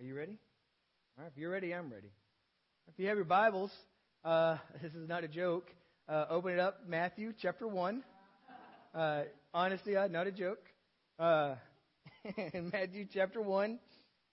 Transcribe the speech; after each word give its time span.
Are 0.00 0.04
you 0.04 0.16
ready? 0.16 0.36
All 1.16 1.22
right, 1.22 1.30
if 1.32 1.38
you're 1.38 1.52
ready, 1.52 1.72
I'm 1.72 1.88
ready. 1.88 2.10
If 2.88 2.98
you 2.98 3.06
have 3.06 3.16
your 3.16 3.24
Bibles, 3.24 3.70
uh, 4.24 4.56
this 4.82 4.92
is 4.92 5.08
not 5.08 5.22
a 5.22 5.28
joke. 5.28 5.70
Uh, 6.08 6.24
open 6.30 6.52
it 6.52 6.58
up, 6.58 6.80
Matthew 6.88 7.32
chapter 7.40 7.68
1. 7.68 8.02
Uh, 8.92 9.22
honestly, 9.52 9.96
uh, 9.96 10.08
not 10.08 10.26
a 10.26 10.32
joke. 10.32 10.58
Uh, 11.16 11.54
in 12.52 12.70
Matthew 12.72 13.06
chapter 13.14 13.40
1, 13.40 13.78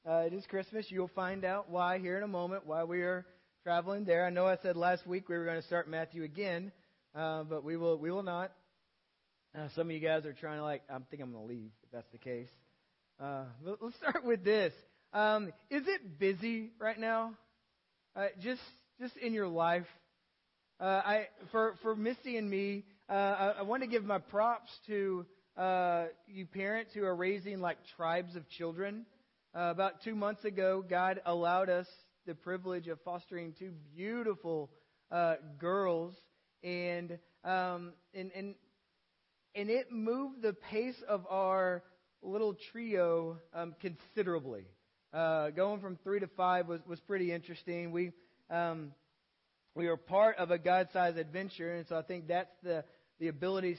uh, 0.09 0.11
it 0.25 0.33
is 0.33 0.43
Christmas. 0.47 0.87
You'll 0.89 1.11
find 1.13 1.45
out 1.45 1.69
why 1.69 1.99
here 1.99 2.17
in 2.17 2.23
a 2.23 2.27
moment, 2.27 2.65
why 2.65 2.83
we 2.83 3.03
are 3.03 3.23
traveling 3.63 4.03
there. 4.03 4.25
I 4.25 4.31
know 4.31 4.47
I 4.47 4.57
said 4.63 4.75
last 4.75 5.05
week 5.05 5.29
we 5.29 5.37
were 5.37 5.45
going 5.45 5.61
to 5.61 5.67
start 5.67 5.87
Matthew 5.87 6.23
again, 6.23 6.71
but 7.13 7.63
we 7.63 7.77
will, 7.77 7.99
we 7.99 8.09
will 8.09 8.23
not. 8.23 8.51
Some 9.75 9.89
of 9.89 9.91
you 9.91 9.99
guys 9.99 10.25
are 10.25 10.33
trying 10.33 10.57
to 10.57 10.63
like, 10.63 10.81
I 10.89 10.97
think 11.11 11.21
I'm 11.21 11.31
going 11.31 11.47
to 11.47 11.53
leave 11.53 11.69
if 11.83 11.91
that's 11.91 12.11
the 12.11 12.17
case. 12.17 12.49
But 13.19 13.77
let's 13.79 13.95
start 13.97 14.25
with 14.25 14.43
this. 14.43 14.73
Um, 15.13 15.51
is 15.69 15.83
it 15.87 16.19
busy 16.19 16.71
right 16.79 16.97
now? 16.97 17.33
Uh, 18.15 18.27
just 18.39 18.61
just 18.99 19.17
in 19.17 19.33
your 19.33 19.47
life. 19.47 19.87
Uh, 20.79 21.01
I 21.03 21.27
for 21.51 21.75
for 21.81 21.95
Misty 21.97 22.37
and 22.37 22.49
me, 22.49 22.85
uh, 23.09 23.13
I, 23.13 23.47
I 23.59 23.61
want 23.63 23.83
to 23.83 23.89
give 23.89 24.05
my 24.05 24.19
props 24.19 24.69
to 24.87 25.25
uh, 25.57 26.05
you 26.27 26.45
parents 26.45 26.93
who 26.93 27.03
are 27.03 27.15
raising 27.15 27.59
like 27.59 27.77
tribes 27.97 28.37
of 28.37 28.47
children. 28.47 29.05
Uh, 29.53 29.69
about 29.71 30.01
two 30.01 30.15
months 30.15 30.45
ago, 30.45 30.81
God 30.89 31.19
allowed 31.25 31.69
us 31.69 31.87
the 32.25 32.33
privilege 32.33 32.87
of 32.87 32.97
fostering 33.01 33.53
two 33.59 33.71
beautiful 33.93 34.69
uh, 35.11 35.35
girls, 35.59 36.13
and 36.63 37.19
um, 37.43 37.91
and 38.13 38.31
and 38.33 38.55
and 39.55 39.69
it 39.69 39.91
moved 39.91 40.41
the 40.41 40.53
pace 40.53 41.03
of 41.05 41.25
our 41.29 41.83
little 42.21 42.55
trio 42.71 43.37
um, 43.53 43.75
considerably. 43.81 44.63
Uh, 45.13 45.49
going 45.49 45.81
from 45.81 45.97
three 46.03 46.19
to 46.19 46.27
five 46.37 46.67
was, 46.67 46.79
was 46.87 46.99
pretty 47.01 47.31
interesting. 47.31 47.91
We 47.91 48.11
um, 48.49 48.93
we 49.75 49.87
are 49.87 49.97
part 49.97 50.37
of 50.37 50.51
a 50.51 50.57
God-sized 50.57 51.17
adventure, 51.17 51.75
and 51.75 51.85
so 51.87 51.97
I 51.97 52.01
think 52.01 52.27
that's 52.27 52.53
the 52.63 52.83
the 53.19 53.27
ability 53.27 53.77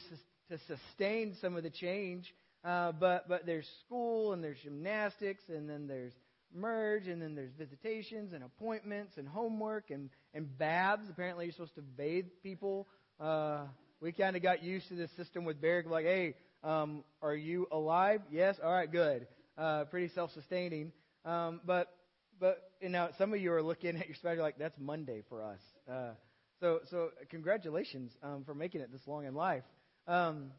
to 0.51 0.59
sustain 0.67 1.35
some 1.41 1.57
of 1.57 1.63
the 1.63 1.71
change. 1.71 2.33
Uh, 2.65 2.93
but 2.93 3.29
but 3.29 3.47
there's 3.47 3.67
school 3.85 4.33
and 4.33 4.45
there's 4.45 4.59
gymnastics 4.63 5.43
and 5.49 5.69
then 5.69 5.89
there's 5.89 6.13
merge 6.55 7.09
and 7.09 7.21
then 7.21 7.35
there's 7.35 7.51
visitations 7.59 8.33
and 8.33 8.45
appointments 8.45 9.15
and 9.17 9.27
homework 9.27 9.91
and 9.91 10.11
and 10.35 10.57
babs. 10.59 11.09
Apparently 11.11 11.47
you're 11.47 11.53
supposed 11.53 11.75
to 11.75 11.83
bathe 11.83 12.27
people. 12.43 12.87
Uh, 13.19 13.65
we 14.01 14.13
kind 14.13 14.37
of 14.37 14.43
got 14.43 14.63
used 14.63 14.89
to 14.89 14.95
this 14.95 15.11
system 15.17 15.45
with 15.45 15.61
Barrick, 15.61 15.87
like, 15.89 16.05
hey, 16.05 16.35
um, 16.65 17.05
are 17.23 17.37
you 17.37 17.67
alive? 17.71 18.21
Yes. 18.31 18.57
All 18.63 18.73
right, 18.73 18.91
good. 18.91 19.27
Uh, 19.57 19.85
pretty 19.85 20.09
self-sustaining. 20.15 20.93
Um, 21.25 21.61
but 21.65 21.89
but 22.41 22.59
you 22.81 22.89
know, 22.89 23.09
some 23.19 23.33
of 23.33 23.41
you 23.41 23.53
are 23.53 23.63
looking 23.63 23.97
at 23.97 24.07
your 24.07 24.17
schedule 24.17 24.43
like 24.43 24.59
that's 24.59 24.79
Monday 24.79 25.23
for 25.29 25.43
us. 25.43 25.61
Uh, 25.91 26.11
so 26.61 26.81
so 26.91 27.11
congratulations 27.31 28.13
um, 28.23 28.45
for 28.45 28.55
making 28.55 28.81
it 28.81 28.91
this 28.93 29.07
long 29.07 29.25
in 29.25 29.35
life. 29.35 29.65
Um, 30.07 30.53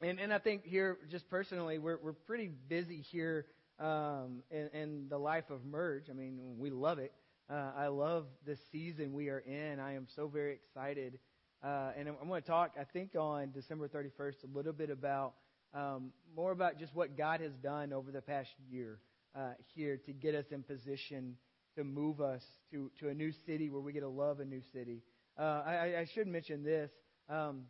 and 0.00 0.18
and 0.18 0.32
I 0.32 0.38
think 0.38 0.64
here, 0.64 0.98
just 1.10 1.28
personally, 1.30 1.78
we're 1.78 1.98
we're 2.02 2.12
pretty 2.12 2.50
busy 2.68 3.02
here 3.10 3.46
um, 3.78 4.42
in, 4.50 4.68
in 4.74 5.06
the 5.08 5.18
life 5.18 5.48
of 5.50 5.64
Merge. 5.64 6.10
I 6.10 6.12
mean, 6.12 6.56
we 6.58 6.70
love 6.70 6.98
it. 6.98 7.12
Uh, 7.50 7.72
I 7.76 7.88
love 7.88 8.26
the 8.46 8.56
season 8.70 9.12
we 9.12 9.28
are 9.28 9.38
in. 9.38 9.80
I 9.80 9.94
am 9.94 10.06
so 10.14 10.28
very 10.28 10.54
excited. 10.54 11.18
Uh, 11.62 11.92
and 11.96 12.08
I'm, 12.08 12.16
I'm 12.20 12.28
going 12.28 12.42
to 12.42 12.48
talk, 12.48 12.72
I 12.80 12.84
think, 12.84 13.14
on 13.14 13.52
December 13.52 13.88
31st 13.88 14.34
a 14.44 14.56
little 14.56 14.72
bit 14.72 14.90
about 14.90 15.34
um, 15.74 16.12
more 16.34 16.50
about 16.50 16.78
just 16.78 16.94
what 16.94 17.16
God 17.16 17.40
has 17.40 17.52
done 17.62 17.92
over 17.92 18.10
the 18.10 18.20
past 18.20 18.50
year 18.70 18.98
uh, 19.34 19.52
here 19.74 19.98
to 20.06 20.12
get 20.12 20.34
us 20.34 20.46
in 20.50 20.62
position 20.62 21.36
to 21.76 21.84
move 21.84 22.20
us 22.20 22.42
to, 22.70 22.90
to 23.00 23.08
a 23.08 23.14
new 23.14 23.32
city 23.46 23.70
where 23.70 23.80
we 23.80 23.92
get 23.92 24.00
to 24.00 24.08
love 24.08 24.40
a 24.40 24.44
new 24.44 24.60
city. 24.72 25.02
Uh, 25.38 25.62
I, 25.64 26.00
I 26.00 26.06
should 26.14 26.26
mention 26.26 26.62
this. 26.62 26.90
Um, 27.28 27.62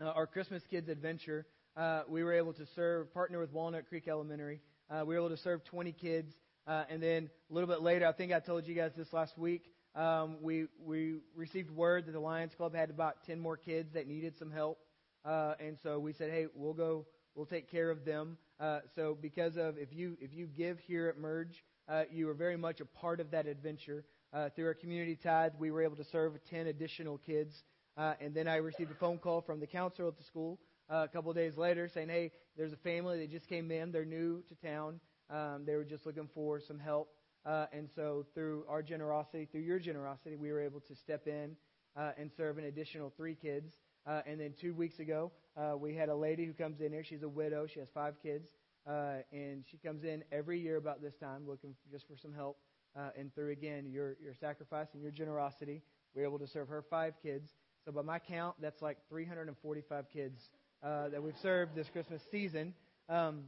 uh, 0.00 0.06
our 0.06 0.26
Christmas 0.26 0.62
Kids 0.70 0.88
Adventure, 0.88 1.46
uh, 1.76 2.02
we 2.08 2.24
were 2.24 2.32
able 2.32 2.54
to 2.54 2.64
serve, 2.74 3.12
partner 3.12 3.38
with 3.38 3.52
Walnut 3.52 3.88
Creek 3.88 4.08
Elementary. 4.08 4.60
Uh, 4.90 5.04
we 5.04 5.14
were 5.14 5.26
able 5.26 5.36
to 5.36 5.42
serve 5.42 5.62
20 5.64 5.92
kids. 5.92 6.32
Uh, 6.66 6.84
and 6.88 7.02
then 7.02 7.28
a 7.50 7.54
little 7.54 7.68
bit 7.68 7.82
later, 7.82 8.06
I 8.06 8.12
think 8.12 8.32
I 8.32 8.40
told 8.40 8.66
you 8.66 8.74
guys 8.74 8.92
this 8.96 9.12
last 9.12 9.36
week, 9.36 9.64
um, 9.94 10.38
we, 10.40 10.66
we 10.82 11.16
received 11.34 11.70
word 11.70 12.06
that 12.06 12.12
the 12.12 12.20
Lions 12.20 12.52
Club 12.56 12.74
had 12.74 12.90
about 12.90 13.24
10 13.26 13.40
more 13.40 13.56
kids 13.56 13.92
that 13.94 14.06
needed 14.06 14.34
some 14.38 14.50
help. 14.50 14.78
Uh, 15.24 15.54
and 15.60 15.76
so 15.82 15.98
we 15.98 16.12
said, 16.14 16.30
hey, 16.30 16.46
we'll 16.54 16.72
go, 16.72 17.06
we'll 17.34 17.46
take 17.46 17.70
care 17.70 17.90
of 17.90 18.04
them. 18.04 18.36
Uh, 18.58 18.80
so 18.94 19.16
because 19.20 19.56
of 19.56 19.78
if 19.78 19.92
you 19.92 20.16
if 20.20 20.32
you 20.34 20.46
give 20.46 20.78
here 20.80 21.08
at 21.08 21.18
Merge, 21.18 21.64
uh, 21.88 22.04
you 22.10 22.28
are 22.28 22.34
very 22.34 22.56
much 22.56 22.80
a 22.80 22.84
part 22.84 23.20
of 23.20 23.30
that 23.30 23.46
adventure. 23.46 24.04
Uh, 24.32 24.48
through 24.50 24.66
our 24.66 24.74
community 24.74 25.16
tithe, 25.16 25.52
we 25.58 25.70
were 25.70 25.82
able 25.82 25.96
to 25.96 26.04
serve 26.04 26.32
10 26.50 26.68
additional 26.68 27.18
kids. 27.18 27.64
Uh, 27.96 28.14
and 28.20 28.32
then 28.32 28.46
I 28.46 28.56
received 28.56 28.92
a 28.92 28.94
phone 28.94 29.18
call 29.18 29.40
from 29.40 29.58
the 29.58 29.66
counselor 29.66 30.08
at 30.08 30.16
the 30.16 30.22
school 30.22 30.60
uh, 30.88 31.04
a 31.04 31.08
couple 31.08 31.30
of 31.30 31.36
days 31.36 31.56
later 31.56 31.88
saying, 31.92 32.08
hey, 32.08 32.32
there's 32.56 32.72
a 32.72 32.76
family 32.76 33.18
that 33.18 33.30
just 33.30 33.48
came 33.48 33.70
in. 33.70 33.92
They're 33.92 34.04
new 34.04 34.42
to 34.48 34.54
town. 34.66 35.00
Um, 35.30 35.64
they 35.66 35.76
were 35.76 35.84
just 35.84 36.06
looking 36.06 36.28
for 36.34 36.60
some 36.60 36.78
help. 36.78 37.08
Uh, 37.46 37.66
and 37.72 37.88
so 37.94 38.26
through 38.34 38.64
our 38.68 38.82
generosity, 38.82 39.48
through 39.50 39.62
your 39.62 39.78
generosity, 39.78 40.36
we 40.36 40.52
were 40.52 40.60
able 40.60 40.80
to 40.80 40.94
step 40.94 41.26
in 41.26 41.56
uh, 41.96 42.10
and 42.18 42.30
serve 42.36 42.58
an 42.58 42.64
additional 42.64 43.12
three 43.16 43.34
kids. 43.34 43.72
Uh, 44.06 44.22
and 44.26 44.40
then 44.40 44.54
two 44.60 44.74
weeks 44.74 44.98
ago, 44.98 45.30
uh, 45.56 45.76
we 45.76 45.94
had 45.94 46.08
a 46.08 46.14
lady 46.14 46.46
who 46.46 46.52
comes 46.52 46.80
in 46.80 46.92
here. 46.92 47.04
She's 47.04 47.22
a 47.22 47.28
widow. 47.28 47.66
She 47.66 47.80
has 47.80 47.88
five 47.92 48.14
kids. 48.22 48.48
Uh, 48.86 49.18
and 49.32 49.64
she 49.70 49.76
comes 49.76 50.04
in 50.04 50.24
every 50.32 50.58
year 50.58 50.76
about 50.76 51.02
this 51.02 51.14
time 51.16 51.46
looking 51.46 51.74
just 51.90 52.06
for 52.06 52.16
some 52.16 52.32
help. 52.32 52.58
Uh, 52.96 53.10
and 53.16 53.32
through, 53.34 53.50
again, 53.50 53.86
your, 53.90 54.16
your 54.22 54.34
sacrifice 54.40 54.88
and 54.94 55.02
your 55.02 55.12
generosity, 55.12 55.82
we're 56.14 56.24
able 56.24 56.38
to 56.38 56.46
serve 56.46 56.68
her 56.68 56.82
five 56.88 57.14
kids. 57.22 57.50
So 57.84 57.92
by 57.92 58.02
my 58.02 58.18
count, 58.18 58.56
that's 58.60 58.82
like 58.82 58.98
345 59.08 60.04
kids 60.12 60.40
uh, 60.82 61.08
that 61.10 61.22
we've 61.22 61.38
served 61.42 61.74
this 61.74 61.88
Christmas 61.88 62.22
season. 62.30 62.74
Um, 63.08 63.44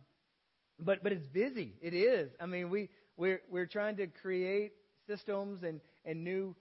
but 0.79 1.03
but 1.03 1.13
it's 1.13 1.27
busy. 1.27 1.75
It 1.81 1.95
is. 1.95 2.31
I 2.41 2.47
mean, 2.47 2.71
we 2.71 2.89
we're 3.17 3.41
we're 3.51 3.67
trying 3.67 3.97
to 3.97 4.07
create 4.07 4.73
systems 5.07 5.63
and 5.63 5.81
and 6.05 6.25
new 6.25 6.55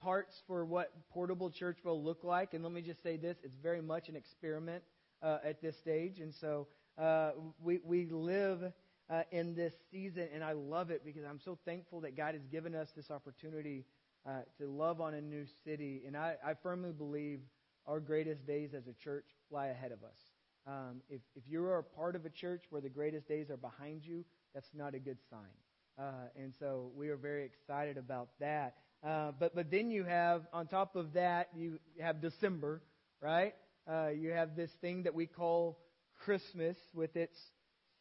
parts 0.00 0.42
for 0.46 0.64
what 0.64 0.92
portable 1.10 1.50
church 1.50 1.78
will 1.84 2.02
look 2.02 2.24
like. 2.24 2.54
And 2.54 2.62
let 2.62 2.72
me 2.72 2.82
just 2.82 3.02
say 3.02 3.16
this: 3.16 3.36
it's 3.42 3.56
very 3.56 3.82
much 3.82 4.08
an 4.08 4.16
experiment 4.16 4.82
uh, 5.22 5.38
at 5.44 5.60
this 5.60 5.76
stage. 5.78 6.20
And 6.20 6.34
so 6.34 6.68
uh, 6.98 7.32
we 7.62 7.80
we 7.84 8.06
live 8.06 8.72
uh, 9.08 9.22
in 9.30 9.54
this 9.54 9.74
season, 9.90 10.28
and 10.34 10.42
I 10.42 10.52
love 10.52 10.90
it 10.90 11.04
because 11.04 11.24
I'm 11.28 11.40
so 11.40 11.58
thankful 11.64 12.00
that 12.00 12.16
God 12.16 12.34
has 12.34 12.46
given 12.46 12.74
us 12.74 12.88
this 12.96 13.10
opportunity 13.10 13.84
uh, 14.26 14.40
to 14.58 14.66
love 14.68 15.00
on 15.00 15.14
a 15.14 15.20
new 15.20 15.44
city. 15.64 16.02
And 16.06 16.16
I, 16.16 16.34
I 16.44 16.54
firmly 16.54 16.92
believe 16.92 17.40
our 17.86 18.00
greatest 18.00 18.46
days 18.46 18.74
as 18.74 18.86
a 18.88 18.92
church 18.92 19.26
lie 19.50 19.68
ahead 19.68 19.92
of 19.92 20.02
us. 20.02 20.18
Um, 20.66 21.00
if, 21.08 21.20
if 21.36 21.44
you 21.48 21.64
are 21.64 21.78
a 21.78 21.84
part 21.84 22.16
of 22.16 22.26
a 22.26 22.30
church 22.30 22.64
where 22.70 22.80
the 22.80 22.88
greatest 22.88 23.28
days 23.28 23.50
are 23.50 23.56
behind 23.56 24.04
you, 24.04 24.24
that's 24.52 24.70
not 24.74 24.94
a 24.94 24.98
good 24.98 25.18
sign. 25.30 25.54
Uh, 25.98 26.28
and 26.36 26.52
so 26.58 26.90
we 26.96 27.08
are 27.08 27.16
very 27.16 27.44
excited 27.44 27.96
about 27.96 28.28
that. 28.40 28.74
Uh, 29.06 29.30
but 29.38 29.54
but 29.54 29.70
then 29.70 29.90
you 29.90 30.04
have 30.04 30.42
on 30.52 30.66
top 30.66 30.96
of 30.96 31.12
that 31.12 31.48
you 31.56 31.78
have 32.00 32.20
December, 32.20 32.82
right? 33.20 33.54
Uh, 33.88 34.08
you 34.08 34.30
have 34.30 34.56
this 34.56 34.70
thing 34.80 35.04
that 35.04 35.14
we 35.14 35.26
call 35.26 35.78
Christmas 36.24 36.76
with 36.92 37.14
its 37.14 37.36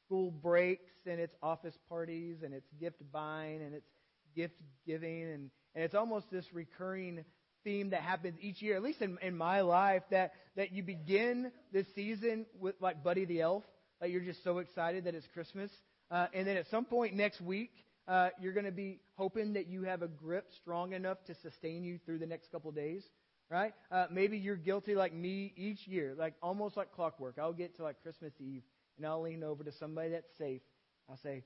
school 0.06 0.32
breaks 0.32 0.92
and 1.06 1.20
its 1.20 1.36
office 1.44 1.78
parties 1.90 2.38
and 2.44 2.54
its 2.54 2.68
gift 2.80 2.98
buying 3.12 3.62
and 3.62 3.76
its 3.76 3.88
gift 4.36 4.56
giving 4.88 5.24
and, 5.24 5.52
and 5.76 5.84
it's 5.84 5.94
almost 5.94 6.32
this 6.32 6.46
recurring 6.54 7.24
theme 7.64 7.90
that 7.90 8.02
happens 8.02 8.38
each 8.42 8.62
year, 8.62 8.76
at 8.76 8.84
least 8.84 9.02
in, 9.02 9.18
in 9.22 9.36
my 9.36 9.62
life, 9.62 10.04
that, 10.12 10.34
that 10.56 10.72
you 10.72 10.84
begin 10.84 11.52
this 11.74 11.86
season 11.96 12.46
with 12.60 12.76
like 12.80 13.04
Buddy 13.04 13.26
the 13.26 13.42
Elf. 13.42 13.64
Like 14.00 14.12
you're 14.12 14.22
just 14.22 14.44
so 14.44 14.60
excited 14.60 15.04
that 15.06 15.16
it's 15.16 15.28
Christmas. 15.34 15.72
Uh, 16.10 16.28
and 16.34 16.48
then 16.48 16.58
at 16.58 16.68
some 16.70 16.86
point 16.86 17.16
next 17.16 17.42
week, 17.42 17.72
uh, 18.08 18.30
you're 18.40 18.54
going 18.54 18.66
to 18.66 18.72
be 18.72 19.00
hoping 19.16 19.54
that 19.54 19.68
you 19.68 19.84
have 19.84 20.02
a 20.02 20.08
grip 20.08 20.52
strong 20.52 20.94
enough 20.94 21.24
to 21.26 21.36
sustain 21.36 21.84
you 21.84 22.00
through 22.06 22.20
the 22.20 22.26
next 22.26 22.52
couple 22.52 22.72
days, 22.72 23.04
right? 23.50 23.74
Uh, 23.92 24.06
maybe 24.12 24.38
you're 24.38 24.56
guilty 24.56 24.96
like 24.96 25.14
me 25.14 25.54
each 25.56 25.88
year, 25.88 26.16
like 26.18 26.34
almost 26.42 26.78
like 26.78 26.92
clockwork. 26.92 27.38
I'll 27.40 27.54
get 27.54 27.76
to 27.78 27.84
like 27.84 28.02
Christmas 28.04 28.34
Eve 28.40 28.64
and 28.98 29.06
I'll 29.06 29.22
lean 29.22 29.44
over 29.44 29.64
to 29.64 29.72
somebody 29.72 30.10
that's 30.10 30.30
safe. 30.38 30.62
I'll 31.10 31.18
say, 31.18 31.44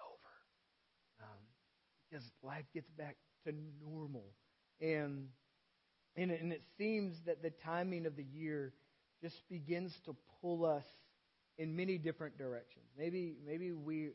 over. 0.00 1.22
Um, 1.22 1.38
because 2.10 2.24
life 2.42 2.64
gets 2.72 2.90
back 2.90 3.16
to 3.44 3.54
normal. 3.84 4.24
And, 4.80 5.28
and, 6.16 6.30
and 6.30 6.52
it 6.52 6.62
seems 6.78 7.16
that 7.26 7.42
the 7.42 7.50
timing 7.50 8.06
of 8.06 8.16
the 8.16 8.24
year 8.24 8.72
just 9.20 9.48
begins 9.48 9.92
to 10.04 10.16
pull 10.40 10.64
us 10.64 10.84
in 11.62 11.76
many 11.76 11.96
different 11.96 12.36
directions. 12.36 12.86
Maybe, 12.98 13.36
maybe 13.46 13.70
we 13.70 14.10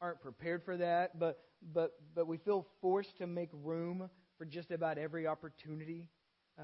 aren't 0.00 0.22
prepared 0.22 0.64
for 0.64 0.78
that, 0.78 1.18
but, 1.20 1.40
but, 1.74 1.92
but 2.14 2.26
we 2.26 2.38
feel 2.38 2.66
forced 2.80 3.18
to 3.18 3.26
make 3.26 3.50
room 3.52 4.08
for 4.38 4.46
just 4.46 4.70
about 4.70 4.96
every 4.96 5.26
opportunity 5.26 6.08
uh, 6.58 6.62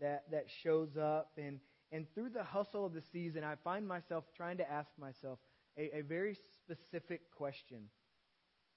that, 0.00 0.24
that 0.30 0.46
shows 0.62 0.96
up. 0.96 1.32
And, 1.36 1.60
and 1.92 2.06
through 2.14 2.30
the 2.30 2.42
hustle 2.42 2.86
of 2.86 2.94
the 2.94 3.02
season, 3.12 3.44
I 3.44 3.56
find 3.62 3.86
myself 3.86 4.24
trying 4.34 4.56
to 4.56 4.70
ask 4.70 4.88
myself 4.98 5.38
a, 5.76 5.98
a 5.98 6.00
very 6.00 6.38
specific 6.64 7.30
question. 7.30 7.82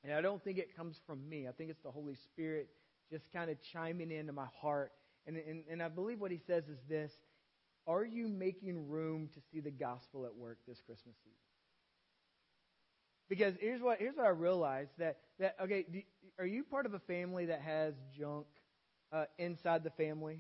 And 0.03 0.13
I 0.13 0.19
don't 0.19 0.44
think 0.44 0.57
it 0.57 0.75
comes 0.75 1.00
from 1.07 1.29
me. 1.29 1.47
I 1.47 1.53
think 1.53 1.69
it's 1.69 1.81
the 1.81 1.91
Holy 1.91 2.15
Spirit 2.15 2.68
just 3.09 3.31
kind 3.31 3.50
of 3.50 3.56
chiming 3.71 4.12
into 4.12 4.33
my 4.33 4.47
heart. 4.62 4.91
And, 5.25 5.38
and, 5.38 5.63
and 5.71 5.81
I 5.81 5.88
believe 5.88 6.19
what 6.19 6.31
he 6.31 6.41
says 6.45 6.65
is 6.68 6.79
this 6.89 7.13
Are 7.85 8.06
you 8.06 8.27
making 8.27 8.88
room 8.89 9.30
to 9.33 9.41
see 9.51 9.59
the 9.59 9.71
gospel 9.71 10.25
at 10.25 10.35
work 10.35 10.57
this 10.68 10.80
Christmas 10.85 11.15
season? 11.24 11.38
Because 13.30 13.56
here's 13.59 13.81
what, 13.81 14.00
here's 14.00 14.15
what 14.15 14.25
I 14.25 14.30
realized 14.30 14.91
that, 15.00 15.18
that 15.39 15.56
okay, 15.62 15.85
do, 15.91 16.01
are 16.39 16.45
you 16.45 16.63
part 16.63 16.85
of 16.85 16.94
a 16.94 17.00
family 17.00 17.47
that 17.47 17.62
has 17.62 17.94
junk 18.18 18.45
uh, 19.12 19.25
inside 19.38 19.83
the 19.83 19.89
family? 19.91 20.39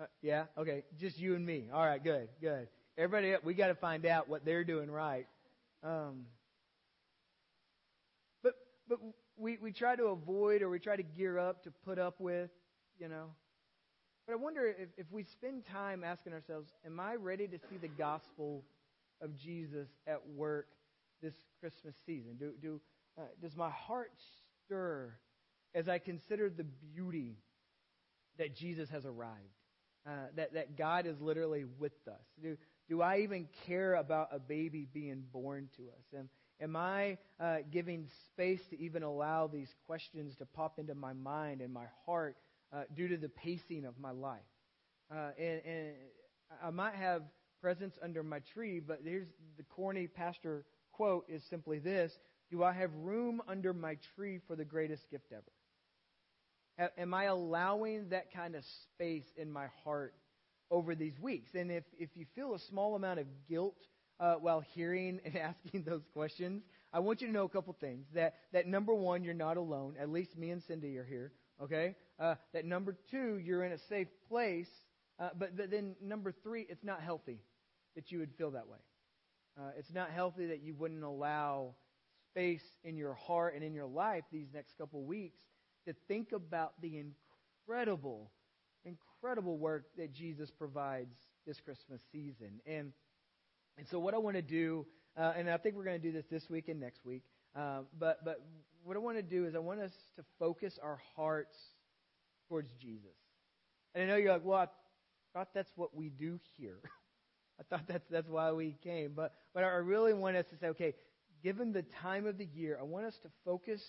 Uh, 0.00 0.04
yeah? 0.22 0.44
Okay. 0.56 0.84
Just 0.98 1.18
you 1.18 1.34
and 1.34 1.44
me. 1.44 1.68
All 1.72 1.84
right, 1.84 2.02
good, 2.02 2.28
good. 2.40 2.68
Everybody, 2.96 3.34
we 3.44 3.54
got 3.54 3.68
to 3.68 3.74
find 3.74 4.06
out 4.06 4.28
what 4.28 4.44
they're 4.44 4.64
doing 4.64 4.90
right. 4.90 5.26
Um, 5.82 6.26
but 8.42 8.54
but 8.88 8.98
we, 9.36 9.56
we 9.60 9.72
try 9.72 9.96
to 9.96 10.06
avoid 10.06 10.62
or 10.62 10.68
we 10.68 10.78
try 10.78 10.96
to 10.96 11.02
gear 11.02 11.38
up 11.38 11.62
to 11.64 11.70
put 11.84 11.98
up 11.98 12.20
with, 12.20 12.50
you 12.98 13.08
know. 13.08 13.30
But 14.28 14.34
I 14.34 14.36
wonder 14.36 14.66
if, 14.66 14.90
if 14.98 15.06
we 15.10 15.24
spend 15.24 15.64
time 15.72 16.04
asking 16.04 16.34
ourselves, 16.34 16.68
am 16.84 17.00
I 17.00 17.14
ready 17.14 17.48
to 17.48 17.58
see 17.70 17.78
the 17.80 17.88
gospel 17.88 18.62
of 19.22 19.34
Jesus 19.38 19.88
at 20.06 20.20
work 20.36 20.66
this 21.22 21.32
Christmas 21.60 21.94
season? 22.04 22.36
Do, 22.38 22.52
do, 22.60 22.78
uh, 23.18 23.22
does 23.40 23.56
my 23.56 23.70
heart 23.70 24.12
stir 24.66 25.14
as 25.74 25.88
I 25.88 25.98
consider 25.98 26.50
the 26.50 26.66
beauty 26.94 27.38
that 28.36 28.54
Jesus 28.54 28.90
has 28.90 29.06
arrived? 29.06 29.32
Uh, 30.06 30.10
that, 30.36 30.52
that 30.52 30.76
God 30.76 31.06
is 31.06 31.18
literally 31.22 31.64
with 31.78 31.92
us? 32.06 32.20
Do, 32.42 32.58
do 32.86 33.00
I 33.00 33.20
even 33.20 33.48
care 33.66 33.94
about 33.94 34.28
a 34.30 34.38
baby 34.38 34.86
being 34.92 35.24
born 35.32 35.70
to 35.78 35.84
us? 35.84 36.04
Am, 36.14 36.28
am 36.60 36.76
I 36.76 37.16
uh, 37.40 37.58
giving 37.70 38.08
space 38.26 38.60
to 38.68 38.78
even 38.78 39.02
allow 39.02 39.46
these 39.46 39.74
questions 39.86 40.36
to 40.36 40.44
pop 40.44 40.78
into 40.78 40.94
my 40.94 41.14
mind 41.14 41.62
and 41.62 41.72
my 41.72 41.86
heart 42.04 42.36
uh, 42.72 42.82
due 42.94 43.08
to 43.08 43.16
the 43.16 43.28
pacing 43.28 43.84
of 43.84 43.98
my 43.98 44.10
life? 44.10 44.40
Uh, 45.10 45.30
and, 45.38 45.60
and 45.64 45.94
I 46.62 46.70
might 46.70 46.94
have 46.94 47.22
presents 47.60 47.98
under 48.02 48.22
my 48.22 48.40
tree, 48.54 48.80
but 48.80 49.00
here's 49.04 49.28
the 49.56 49.64
corny 49.64 50.06
pastor 50.06 50.64
quote 50.92 51.24
is 51.28 51.42
simply 51.48 51.78
this 51.78 52.12
Do 52.50 52.62
I 52.62 52.72
have 52.72 52.90
room 52.94 53.40
under 53.48 53.72
my 53.72 53.96
tree 54.14 54.40
for 54.46 54.56
the 54.56 54.64
greatest 54.64 55.08
gift 55.10 55.32
ever? 55.32 56.90
Am 56.96 57.12
I 57.12 57.24
allowing 57.24 58.10
that 58.10 58.32
kind 58.32 58.54
of 58.54 58.62
space 58.64 59.24
in 59.36 59.50
my 59.50 59.66
heart 59.82 60.14
over 60.70 60.94
these 60.94 61.18
weeks? 61.20 61.50
And 61.54 61.72
if, 61.72 61.82
if 61.98 62.10
you 62.14 62.24
feel 62.36 62.54
a 62.54 62.58
small 62.70 62.94
amount 62.94 63.18
of 63.18 63.26
guilt 63.48 63.74
uh, 64.20 64.34
while 64.34 64.60
hearing 64.60 65.20
and 65.24 65.36
asking 65.38 65.82
those 65.82 66.02
questions, 66.12 66.62
I 66.92 67.00
want 67.00 67.20
you 67.20 67.26
to 67.26 67.32
know 67.32 67.44
a 67.44 67.48
couple 67.48 67.76
things. 67.80 68.06
That, 68.14 68.34
that 68.52 68.66
number 68.66 68.94
one, 68.94 69.24
you're 69.24 69.34
not 69.34 69.56
alone. 69.56 69.96
At 70.00 70.10
least 70.10 70.38
me 70.38 70.50
and 70.50 70.62
Cindy 70.62 70.96
are 70.98 71.04
here, 71.04 71.32
okay? 71.62 71.94
Uh, 72.18 72.34
that 72.52 72.64
number 72.64 72.96
two, 73.10 73.38
you're 73.38 73.64
in 73.64 73.72
a 73.72 73.78
safe 73.88 74.08
place. 74.28 74.68
Uh, 75.20 75.30
but, 75.36 75.56
but 75.56 75.70
then 75.70 75.96
number 76.02 76.32
three, 76.42 76.66
it's 76.68 76.84
not 76.84 77.00
healthy 77.00 77.40
that 77.96 78.10
you 78.10 78.18
would 78.18 78.32
feel 78.36 78.52
that 78.52 78.68
way. 78.68 78.78
Uh, 79.58 79.70
it's 79.76 79.92
not 79.92 80.10
healthy 80.10 80.46
that 80.46 80.62
you 80.62 80.74
wouldn't 80.74 81.02
allow 81.02 81.74
space 82.30 82.62
in 82.84 82.96
your 82.96 83.14
heart 83.14 83.54
and 83.54 83.64
in 83.64 83.74
your 83.74 83.86
life 83.86 84.22
these 84.30 84.46
next 84.54 84.76
couple 84.78 85.02
weeks 85.02 85.40
to 85.86 85.94
think 86.06 86.32
about 86.32 86.74
the 86.80 87.02
incredible, 87.66 88.30
incredible 88.84 89.56
work 89.58 89.86
that 89.96 90.12
Jesus 90.12 90.50
provides 90.50 91.16
this 91.46 91.58
Christmas 91.60 92.00
season. 92.12 92.60
And 92.66 92.92
and 93.78 93.86
so 93.90 94.00
what 94.00 94.12
I 94.12 94.18
want 94.18 94.34
to 94.34 94.42
do, 94.42 94.86
uh, 95.16 95.34
and 95.36 95.48
I 95.48 95.56
think 95.56 95.76
we're 95.76 95.84
going 95.84 96.00
to 96.00 96.06
do 96.06 96.12
this 96.12 96.24
this 96.30 96.50
week 96.50 96.68
and 96.68 96.80
next 96.80 97.04
week. 97.04 97.22
Uh, 97.56 97.80
but 97.98 98.24
but 98.24 98.40
what 98.84 98.96
I 98.96 99.00
want 99.00 99.16
to 99.16 99.22
do 99.22 99.46
is 99.46 99.54
I 99.54 99.58
want 99.58 99.80
us 99.80 99.92
to 100.16 100.24
focus 100.38 100.78
our 100.82 101.00
hearts 101.16 101.56
towards 102.48 102.70
Jesus. 102.80 103.16
And 103.94 104.04
I 104.04 104.06
know 104.06 104.16
you're 104.16 104.32
like, 104.32 104.44
well, 104.44 104.58
I 104.58 104.68
thought 105.32 105.48
that's 105.54 105.72
what 105.76 105.94
we 105.94 106.08
do 106.08 106.38
here. 106.56 106.80
I 107.60 107.64
thought 107.64 107.86
that's 107.88 108.06
that's 108.10 108.28
why 108.28 108.52
we 108.52 108.76
came. 108.82 109.12
But 109.14 109.32
but 109.54 109.64
I 109.64 109.68
really 109.68 110.14
want 110.14 110.36
us 110.36 110.46
to 110.50 110.56
say, 110.56 110.68
okay, 110.68 110.94
given 111.42 111.72
the 111.72 111.82
time 111.82 112.26
of 112.26 112.38
the 112.38 112.46
year, 112.46 112.78
I 112.80 112.84
want 112.84 113.06
us 113.06 113.18
to 113.22 113.28
focus 113.44 113.82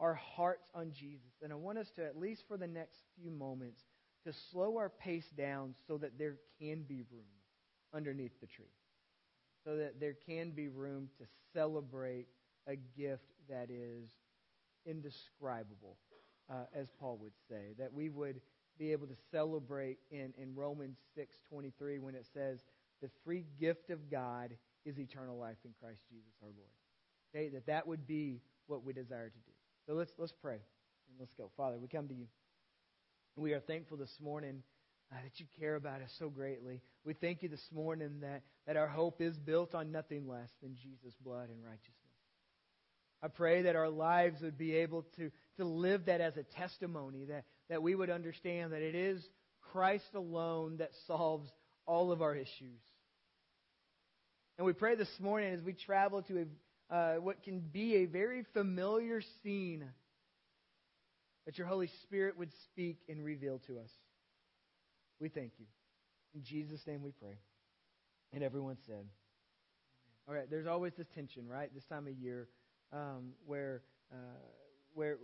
our 0.00 0.14
hearts 0.14 0.68
on 0.74 0.92
Jesus, 0.92 1.32
and 1.42 1.52
I 1.52 1.56
want 1.56 1.78
us 1.78 1.90
to 1.96 2.04
at 2.04 2.18
least 2.18 2.44
for 2.46 2.56
the 2.56 2.68
next 2.68 2.98
few 3.20 3.30
moments 3.30 3.80
to 4.24 4.32
slow 4.52 4.76
our 4.76 4.88
pace 4.88 5.28
down 5.36 5.74
so 5.86 5.98
that 5.98 6.18
there 6.18 6.36
can 6.60 6.82
be 6.82 7.02
room 7.10 7.24
underneath 7.92 8.38
the 8.40 8.46
tree, 8.46 8.72
so 9.64 9.76
that 9.76 9.98
there 9.98 10.14
can 10.26 10.52
be 10.52 10.68
room 10.68 11.08
to 11.18 11.24
celebrate 11.52 12.28
a 12.68 12.76
gift 12.76 13.24
that 13.48 13.70
is 13.70 14.08
indescribable, 14.86 15.96
uh, 16.50 16.64
as 16.74 16.88
Paul 17.00 17.18
would 17.22 17.32
say, 17.48 17.74
that 17.78 17.92
we 17.92 18.08
would 18.08 18.40
be 18.78 18.92
able 18.92 19.06
to 19.06 19.16
celebrate 19.32 19.98
in, 20.10 20.32
in 20.38 20.54
Romans 20.54 20.98
6:23 21.16 21.98
when 22.00 22.14
it 22.14 22.26
says 22.32 22.60
the 23.00 23.10
free 23.24 23.44
gift 23.58 23.90
of 23.90 24.10
God 24.10 24.54
is 24.84 24.98
eternal 24.98 25.36
life 25.36 25.56
in 25.64 25.72
Christ 25.80 26.00
Jesus 26.08 26.32
our 26.42 26.48
Lord. 26.48 26.70
Okay, 27.34 27.48
that 27.50 27.66
that 27.66 27.86
would 27.86 28.06
be 28.06 28.40
what 28.66 28.84
we 28.84 28.92
desire 28.92 29.28
to 29.28 29.38
do. 29.38 29.52
So 29.86 29.94
let's 29.94 30.12
let's 30.18 30.32
pray 30.32 30.54
and 31.08 31.18
let's 31.18 31.32
go. 31.34 31.50
Father, 31.56 31.78
we 31.78 31.88
come 31.88 32.08
to 32.08 32.14
you. 32.14 32.26
We 33.36 33.52
are 33.52 33.60
thankful 33.60 33.96
this 33.96 34.16
morning 34.20 34.62
uh, 35.12 35.16
that 35.22 35.38
you 35.38 35.46
care 35.58 35.76
about 35.76 36.02
us 36.02 36.12
so 36.18 36.28
greatly. 36.28 36.80
We 37.04 37.14
thank 37.14 37.42
you 37.42 37.48
this 37.48 37.66
morning 37.72 38.20
that, 38.20 38.42
that 38.66 38.76
our 38.76 38.88
hope 38.88 39.20
is 39.20 39.38
built 39.38 39.74
on 39.74 39.92
nothing 39.92 40.28
less 40.28 40.50
than 40.62 40.74
Jesus' 40.74 41.14
blood 41.24 41.48
and 41.48 41.64
righteousness. 41.64 41.97
I 43.22 43.28
pray 43.28 43.62
that 43.62 43.76
our 43.76 43.88
lives 43.88 44.40
would 44.42 44.56
be 44.56 44.76
able 44.76 45.04
to, 45.16 45.30
to 45.56 45.64
live 45.64 46.06
that 46.06 46.20
as 46.20 46.36
a 46.36 46.44
testimony, 46.44 47.24
that, 47.24 47.44
that 47.68 47.82
we 47.82 47.94
would 47.94 48.10
understand 48.10 48.72
that 48.72 48.82
it 48.82 48.94
is 48.94 49.22
Christ 49.72 50.14
alone 50.14 50.76
that 50.78 50.90
solves 51.06 51.48
all 51.86 52.12
of 52.12 52.22
our 52.22 52.34
issues. 52.34 52.80
And 54.56 54.66
we 54.66 54.72
pray 54.72 54.94
this 54.94 55.08
morning 55.20 55.52
as 55.52 55.62
we 55.62 55.72
travel 55.72 56.22
to 56.22 56.46
a, 56.90 56.94
uh, 56.94 57.14
what 57.16 57.42
can 57.42 57.60
be 57.60 57.96
a 57.96 58.04
very 58.06 58.44
familiar 58.52 59.20
scene 59.42 59.84
that 61.46 61.58
your 61.58 61.66
Holy 61.66 61.90
Spirit 62.02 62.36
would 62.38 62.50
speak 62.64 62.98
and 63.08 63.24
reveal 63.24 63.60
to 63.66 63.78
us. 63.78 63.90
We 65.20 65.28
thank 65.28 65.52
you. 65.58 65.66
In 66.34 66.42
Jesus' 66.44 66.80
name 66.86 67.02
we 67.02 67.10
pray. 67.10 67.38
And 68.32 68.44
everyone 68.44 68.76
said, 68.86 69.06
All 70.28 70.34
right, 70.34 70.48
there's 70.50 70.66
always 70.66 70.92
this 70.96 71.06
tension, 71.14 71.48
right, 71.48 71.72
this 71.74 71.84
time 71.84 72.06
of 72.06 72.12
year, 72.12 72.48
um, 72.92 73.32
where, 73.46 73.82
uh, 74.12 74.16
where, 74.94 75.18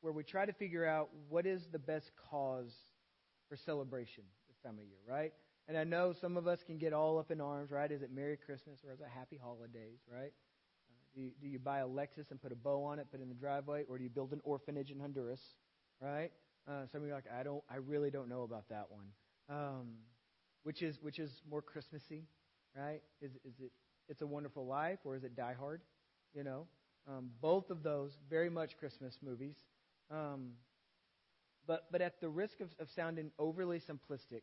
where 0.00 0.12
we 0.12 0.22
try 0.22 0.46
to 0.46 0.52
figure 0.52 0.84
out 0.86 1.08
what 1.28 1.46
is 1.46 1.66
the 1.72 1.78
best 1.78 2.10
cause 2.30 2.72
for 3.48 3.56
celebration 3.56 4.24
this 4.48 4.56
time 4.62 4.78
of 4.78 4.84
year, 4.84 4.98
right? 5.08 5.32
And 5.66 5.78
I 5.78 5.84
know 5.84 6.12
some 6.12 6.36
of 6.36 6.46
us 6.46 6.62
can 6.64 6.78
get 6.78 6.92
all 6.92 7.18
up 7.18 7.30
in 7.30 7.40
arms, 7.40 7.70
right? 7.70 7.90
Is 7.90 8.02
it 8.02 8.10
Merry 8.14 8.36
Christmas 8.36 8.80
or 8.86 8.92
is 8.92 9.00
it 9.00 9.06
Happy 9.14 9.38
Holidays, 9.42 10.00
right? 10.12 10.32
Uh, 10.90 10.94
do, 11.14 11.20
you, 11.22 11.30
do 11.40 11.48
you 11.48 11.58
buy 11.58 11.78
a 11.80 11.86
Lexus 11.86 12.30
and 12.30 12.40
put 12.40 12.52
a 12.52 12.56
bow 12.56 12.84
on 12.84 12.98
it, 12.98 13.06
put 13.10 13.20
it 13.20 13.22
in 13.22 13.28
the 13.28 13.34
driveway, 13.34 13.84
or 13.88 13.96
do 13.96 14.04
you 14.04 14.10
build 14.10 14.32
an 14.32 14.40
orphanage 14.44 14.90
in 14.90 15.00
Honduras, 15.00 15.40
right? 16.00 16.30
Uh, 16.68 16.86
some 16.92 17.00
of 17.00 17.06
you 17.06 17.12
are 17.12 17.16
like, 17.16 17.26
I 17.38 17.42
don't, 17.42 17.62
I 17.70 17.76
really 17.76 18.10
don't 18.10 18.28
know 18.28 18.42
about 18.42 18.68
that 18.68 18.86
one. 18.90 19.06
Um, 19.48 19.94
which 20.62 20.82
is 20.82 20.98
which 21.02 21.18
is 21.18 21.42
more 21.48 21.62
Christmassy, 21.62 22.24
right? 22.74 23.02
Is 23.20 23.32
is 23.44 23.60
it 23.60 23.70
It's 24.08 24.22
a 24.22 24.26
Wonderful 24.26 24.66
Life 24.66 24.98
or 25.04 25.14
is 25.14 25.24
it 25.24 25.36
Die 25.36 25.54
Hard? 25.58 25.82
You 26.34 26.44
know, 26.44 26.66
um, 27.08 27.30
both 27.40 27.70
of 27.70 27.82
those 27.82 28.12
very 28.28 28.50
much 28.50 28.76
Christmas 28.78 29.16
movies. 29.22 29.56
Um, 30.10 30.50
but 31.66 31.86
but 31.90 32.00
at 32.02 32.20
the 32.20 32.28
risk 32.28 32.60
of, 32.60 32.68
of 32.78 32.88
sounding 32.94 33.30
overly 33.38 33.80
simplistic, 33.80 34.42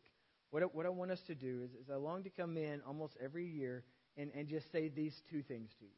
what 0.50 0.62
I, 0.62 0.66
what 0.66 0.86
I 0.86 0.90
want 0.90 1.10
us 1.10 1.20
to 1.26 1.34
do 1.34 1.62
is, 1.64 1.70
is 1.72 1.90
I 1.90 1.96
long 1.96 2.22
to 2.24 2.30
come 2.30 2.56
in 2.56 2.80
almost 2.86 3.16
every 3.22 3.46
year 3.46 3.84
and, 4.16 4.30
and 4.34 4.48
just 4.48 4.70
say 4.72 4.88
these 4.88 5.14
two 5.30 5.42
things 5.42 5.70
to 5.78 5.84
you. 5.84 5.90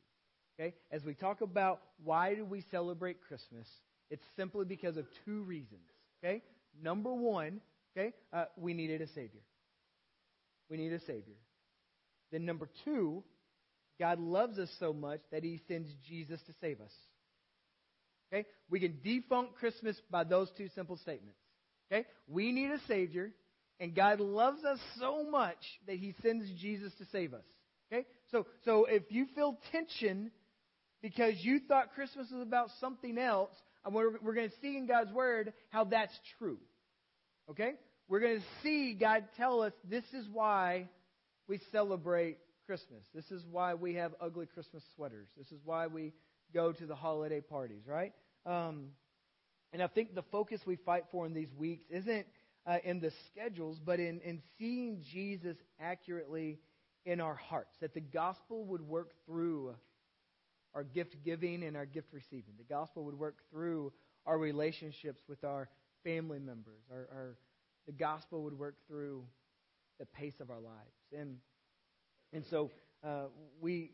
Okay? 0.59 0.75
As 0.91 1.05
we 1.05 1.15
talk 1.15 1.41
about 1.41 1.81
why 2.03 2.35
do 2.35 2.45
we 2.45 2.63
celebrate 2.71 3.21
Christmas, 3.21 3.67
it's 4.11 4.25
simply 4.37 4.65
because 4.65 4.97
of 4.97 5.07
two 5.25 5.43
reasons. 5.43 5.89
Okay? 6.23 6.43
Number 6.81 7.13
one, 7.13 7.61
okay, 7.97 8.13
uh, 8.33 8.45
we 8.57 8.75
needed 8.75 9.01
a 9.01 9.09
Savior. 9.09 9.43
We 10.71 10.77
need 10.77 10.93
a 10.93 11.01
Savior. 11.01 11.35
Then 12.31 12.45
number 12.45 12.69
two, 12.85 13.23
God 13.99 14.19
loves 14.19 14.59
us 14.59 14.71
so 14.79 14.93
much 14.93 15.21
that 15.31 15.45
He 15.45 15.61
sends 15.69 15.89
Jesus 16.09 16.41
to 16.47 16.53
save 16.61 16.81
us. 16.81 16.93
Okay? 18.33 18.47
We 18.69 18.81
can 18.81 18.99
defunct 19.03 19.57
Christmas 19.57 19.97
by 20.11 20.25
those 20.25 20.51
two 20.57 20.69
simple 20.75 20.97
statements. 20.97 21.39
Okay? 21.91 22.07
We 22.27 22.53
need 22.53 22.71
a 22.71 22.81
Savior, 22.89 23.33
and 23.79 23.95
God 23.95 24.21
loves 24.21 24.65
us 24.65 24.79
so 24.99 25.29
much 25.29 25.59
that 25.87 25.97
He 25.97 26.15
sends 26.23 26.51
Jesus 26.61 26.93
to 26.99 27.05
save 27.13 27.35
us. 27.35 27.45
Okay? 27.93 28.07
So, 28.31 28.47
so 28.65 28.87
if 28.87 29.05
you 29.11 29.27
feel 29.35 29.59
tension 29.71 30.31
because 31.03 31.35
you 31.41 31.61
thought 31.69 31.95
Christmas 31.95 32.29
was 32.33 32.43
about 32.43 32.69
something 32.81 33.19
else, 33.19 33.53
we're, 33.91 34.19
we're 34.23 34.35
going 34.35 34.49
to 34.49 34.57
see 34.63 34.77
in 34.77 34.87
God's 34.87 35.13
Word 35.13 35.53
how 35.69 35.85
that's 35.85 36.19
true. 36.39 36.59
Okay? 37.51 37.73
We're 38.09 38.21
going 38.21 38.39
to 38.39 38.47
see 38.63 38.95
God 38.95 39.25
tell 39.37 39.63
us 39.63 39.73
this 39.89 40.05
is 40.13 40.27
why 40.33 40.89
we 41.47 41.61
celebrate 41.73 42.39
Christmas. 42.67 43.05
This 43.15 43.31
is 43.31 43.45
why 43.51 43.75
we 43.75 43.95
have 43.95 44.15
ugly 44.21 44.47
Christmas 44.47 44.83
sweaters. 44.95 45.29
This 45.37 45.53
is 45.53 45.61
why 45.65 45.87
we 45.87 46.13
go 46.53 46.73
to 46.73 46.87
the 46.87 46.95
holiday 46.95 47.41
parties, 47.41 47.83
right? 47.87 48.13
Um, 48.47 48.89
and 49.73 49.83
I 49.83 49.87
think 49.89 50.15
the 50.15 50.23
focus 50.23 50.61
we 50.67 50.77
fight 50.77 51.05
for 51.11 51.27
in 51.27 51.35
these 51.35 51.53
weeks 51.57 51.85
isn't 51.91 52.27
uh, 52.67 52.79
in 52.85 53.01
the 53.01 53.13
schedules, 53.27 53.79
but 53.85 54.01
in, 54.01 54.21
in 54.21 54.41
seeing 54.59 55.03
Jesus 55.13 55.57
accurately 55.81 56.59
in 57.05 57.21
our 57.21 57.35
hearts, 57.35 57.75
that 57.81 57.93
the 57.93 58.01
gospel 58.01 58.65
would 58.67 58.81
work 58.81 59.11
through 59.27 59.75
our 60.75 60.85
gift 60.85 61.17
giving 61.25 61.63
and 61.63 61.77
our 61.77 61.87
gift 61.87 62.09
receiving. 62.13 62.55
The 62.57 62.65
gospel 62.65 63.05
would 63.05 63.19
work 63.19 63.37
through 63.51 63.93
our 64.27 64.39
relationships 64.39 65.21
with 65.29 65.45
our 65.45 65.69
family 66.03 66.39
members. 66.39 66.81
Our, 66.91 67.09
our, 67.13 67.37
the 67.87 67.93
gospel 67.93 68.43
would 68.45 68.59
work 68.59 68.77
through 68.89 69.25
the 69.99 70.07
pace 70.07 70.35
of 70.41 70.51
our 70.51 70.61
lives. 70.61 70.95
And, 71.13 71.37
and 72.35 72.45
so 72.51 72.71
uh, 73.03 73.27
we, 73.61 73.93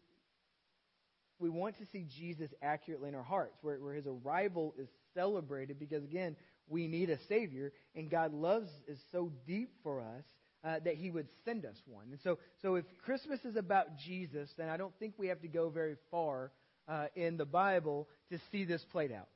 we 1.39 1.49
want 1.51 1.79
to 1.79 1.87
see 1.93 2.07
Jesus 2.19 2.51
accurately 2.63 3.09
in 3.09 3.15
our 3.15 3.23
hearts, 3.23 3.59
where, 3.63 3.79
where 3.79 3.95
his 3.95 4.07
arrival 4.07 4.75
is 4.79 4.89
celebrated, 5.15 5.79
because 5.79 6.03
again, 6.03 6.37
we 6.69 6.87
need 6.87 7.11
a 7.11 7.19
Savior, 7.29 7.73
and 7.95 8.11
God 8.11 8.33
loves 8.33 8.71
is 8.89 8.99
so 9.13 9.31
deep 9.47 9.71
for 9.83 10.01
us 10.01 10.25
uh, 10.65 10.79
that 10.85 10.95
He 10.95 11.11
would 11.11 11.27
send 11.45 11.65
us 11.65 11.77
one. 11.87 12.07
And 12.11 12.21
so, 12.23 12.39
so 12.63 12.77
if 12.77 12.85
Christmas 13.05 13.45
is 13.45 13.57
about 13.57 13.99
Jesus, 13.99 14.51
then 14.57 14.69
I 14.69 14.77
don't 14.77 14.95
think 14.99 15.15
we 15.19 15.29
have 15.29 15.41
to 15.43 15.49
go 15.49 15.69
very 15.69 15.97
far 16.11 16.53
uh, 16.89 17.07
in 17.17 17.37
the 17.37 17.45
Bible 17.45 18.09
to 18.31 18.39
see 18.53 18.65
this 18.65 18.85
played 18.85 19.13
out. 19.13 19.29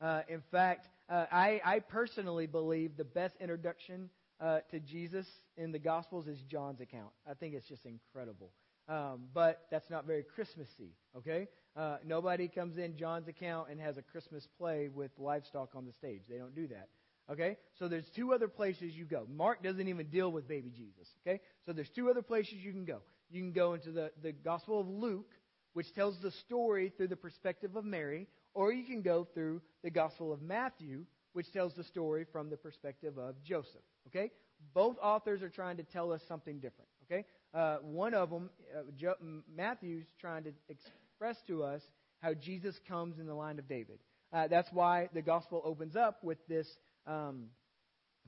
Uh, 0.00 0.22
in 0.28 0.42
fact, 0.50 0.88
uh, 1.10 1.26
I, 1.30 1.60
I 1.64 1.80
personally 1.80 2.46
believe 2.46 2.96
the 2.96 3.04
best 3.04 3.34
introduction 3.40 4.10
uh, 4.40 4.60
to 4.70 4.80
Jesus 4.80 5.26
in 5.56 5.72
the 5.72 5.78
Gospels 5.78 6.26
is 6.26 6.40
John's 6.42 6.80
account. 6.80 7.10
I 7.28 7.34
think 7.34 7.54
it's 7.54 7.68
just 7.68 7.84
incredible. 7.86 8.52
Um, 8.88 9.24
but 9.34 9.66
that's 9.70 9.90
not 9.90 10.06
very 10.06 10.22
Christmassy, 10.22 10.94
okay? 11.16 11.48
Uh, 11.76 11.98
nobody 12.04 12.48
comes 12.48 12.78
in 12.78 12.96
John's 12.96 13.28
account 13.28 13.68
and 13.70 13.80
has 13.80 13.98
a 13.98 14.02
Christmas 14.02 14.48
play 14.58 14.88
with 14.88 15.10
livestock 15.18 15.74
on 15.74 15.84
the 15.84 15.92
stage. 15.92 16.22
They 16.28 16.38
don't 16.38 16.54
do 16.54 16.66
that. 16.68 16.88
Okay? 17.30 17.58
So 17.78 17.88
there's 17.88 18.08
two 18.16 18.32
other 18.32 18.48
places 18.48 18.94
you 18.94 19.04
go. 19.04 19.26
Mark 19.30 19.62
doesn't 19.62 19.86
even 19.86 20.06
deal 20.06 20.32
with 20.32 20.48
baby 20.48 20.70
Jesus. 20.70 21.08
Okay? 21.26 21.40
So 21.66 21.72
there's 21.72 21.90
two 21.90 22.08
other 22.08 22.22
places 22.22 22.54
you 22.54 22.72
can 22.72 22.84
go. 22.84 23.00
You 23.30 23.42
can 23.42 23.52
go 23.52 23.74
into 23.74 23.92
the, 23.92 24.10
the 24.22 24.32
Gospel 24.32 24.80
of 24.80 24.88
Luke, 24.88 25.30
which 25.74 25.92
tells 25.94 26.18
the 26.20 26.30
story 26.30 26.92
through 26.96 27.08
the 27.08 27.16
perspective 27.16 27.76
of 27.76 27.84
Mary, 27.84 28.26
or 28.54 28.72
you 28.72 28.84
can 28.84 29.02
go 29.02 29.28
through 29.34 29.60
the 29.84 29.90
Gospel 29.90 30.32
of 30.32 30.40
Matthew, 30.40 31.04
which 31.32 31.52
tells 31.52 31.74
the 31.74 31.84
story 31.84 32.24
from 32.32 32.50
the 32.50 32.56
perspective 32.56 33.18
of 33.18 33.42
Joseph. 33.42 33.82
Okay? 34.08 34.30
Both 34.74 34.96
authors 35.02 35.42
are 35.42 35.48
trying 35.48 35.76
to 35.76 35.82
tell 35.82 36.12
us 36.12 36.20
something 36.28 36.58
different. 36.58 36.88
Okay? 37.06 37.24
Uh, 37.54 37.78
one 37.82 38.14
of 38.14 38.30
them, 38.30 38.50
uh, 38.76 38.82
jo- 38.96 39.14
Matthew's 39.54 40.06
trying 40.20 40.44
to 40.44 40.52
express 40.68 41.36
to 41.46 41.62
us 41.62 41.82
how 42.20 42.34
Jesus 42.34 42.78
comes 42.88 43.18
in 43.18 43.26
the 43.26 43.34
line 43.34 43.58
of 43.58 43.68
David. 43.68 43.98
Uh, 44.32 44.48
that's 44.48 44.68
why 44.72 45.08
the 45.14 45.22
gospel 45.22 45.62
opens 45.64 45.96
up 45.96 46.22
with 46.22 46.38
this 46.48 46.66
um, 47.06 47.46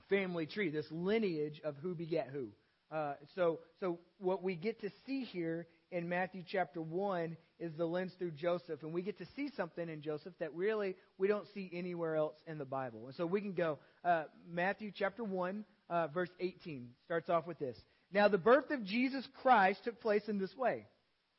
family 0.08 0.46
tree, 0.46 0.70
this 0.70 0.86
lineage 0.90 1.60
of 1.64 1.76
who 1.82 1.94
beget 1.94 2.30
who. 2.32 2.48
Uh, 2.90 3.14
so, 3.34 3.60
so 3.78 3.98
what 4.18 4.42
we 4.42 4.56
get 4.56 4.80
to 4.80 4.90
see 5.06 5.24
here 5.24 5.66
in 5.92 6.08
Matthew 6.08 6.42
chapter 6.46 6.80
1 6.80 7.36
is 7.58 7.72
the 7.76 7.84
lens 7.84 8.12
through 8.18 8.32
Joseph. 8.32 8.82
And 8.82 8.92
we 8.92 9.02
get 9.02 9.18
to 9.18 9.26
see 9.36 9.50
something 9.56 9.88
in 9.88 10.02
Joseph 10.02 10.32
that 10.40 10.54
really 10.54 10.96
we 11.18 11.28
don't 11.28 11.46
see 11.54 11.70
anywhere 11.72 12.16
else 12.16 12.34
in 12.46 12.58
the 12.58 12.64
Bible. 12.64 13.06
And 13.06 13.14
so 13.14 13.26
we 13.26 13.40
can 13.40 13.52
go, 13.52 13.78
uh, 14.04 14.24
Matthew 14.50 14.92
chapter 14.94 15.22
1, 15.22 15.64
uh, 15.88 16.06
verse 16.08 16.30
18 16.40 16.88
starts 17.04 17.28
off 17.28 17.46
with 17.46 17.58
this. 17.58 17.76
Now, 18.12 18.28
the 18.28 18.38
birth 18.38 18.70
of 18.70 18.84
Jesus 18.84 19.26
Christ 19.42 19.84
took 19.84 20.00
place 20.00 20.22
in 20.28 20.38
this 20.38 20.56
way. 20.56 20.86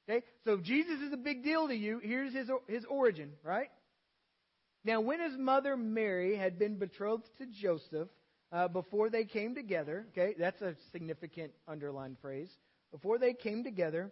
Okay? 0.10 0.25
So 0.46 0.58
Jesus 0.58 1.00
is 1.01 1.13
a 1.13 1.17
big 1.17 1.43
deal 1.43 1.67
to 1.67 1.75
you, 1.75 2.00
here's 2.03 2.34
his, 2.34 2.50
his 2.67 2.86
origin, 2.86 3.31
right? 3.43 3.70
Now, 4.84 5.01
when 5.01 5.20
his 5.20 5.38
mother 5.38 5.77
Mary 5.77 6.36
had 6.36 6.58
been 6.58 6.77
betrothed 6.77 7.29
to 7.38 7.46
Joseph, 7.46 8.10
uh, 8.51 8.67
before 8.67 9.10
they 9.10 9.24
came 9.24 9.55
together, 9.55 10.05
okay, 10.12 10.36
that's 10.38 10.62
a 10.62 10.75
significant 10.91 11.51
underlined 11.67 12.17
phrase. 12.22 12.50
Before 12.91 13.17
they 13.17 13.34
came 13.34 13.63
together, 13.63 14.12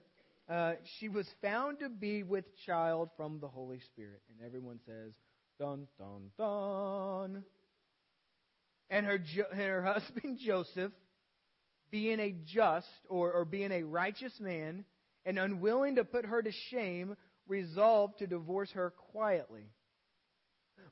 uh, 0.50 0.74
she 0.98 1.10
was 1.10 1.28
found 1.42 1.80
to 1.80 1.90
be 1.90 2.24
with 2.24 2.46
child 2.66 3.10
from 3.18 3.40
the 3.40 3.48
Holy 3.48 3.80
Spirit. 3.82 4.22
And 4.30 4.46
everyone 4.46 4.80
says, 4.86 5.12
dun, 5.60 5.88
dun, 5.98 6.32
dun. 6.38 7.44
And 8.90 9.06
her, 9.06 9.20
and 9.52 9.60
her 9.60 9.84
husband 9.94 10.40
Joseph, 10.44 10.94
being 11.92 12.20
a 12.20 12.34
just 12.46 12.88
or, 13.10 13.34
or 13.34 13.46
being 13.46 13.72
a 13.72 13.84
righteous 13.84 14.34
man 14.40 14.86
and 15.26 15.38
unwilling 15.38 15.96
to 15.96 16.06
put 16.06 16.26
her 16.26 16.42
to 16.42 16.52
shame, 16.72 17.16
resolved 17.48 18.20
to 18.20 18.28
divorce 18.28 18.72
her 18.72 18.94
quietly. 19.12 19.66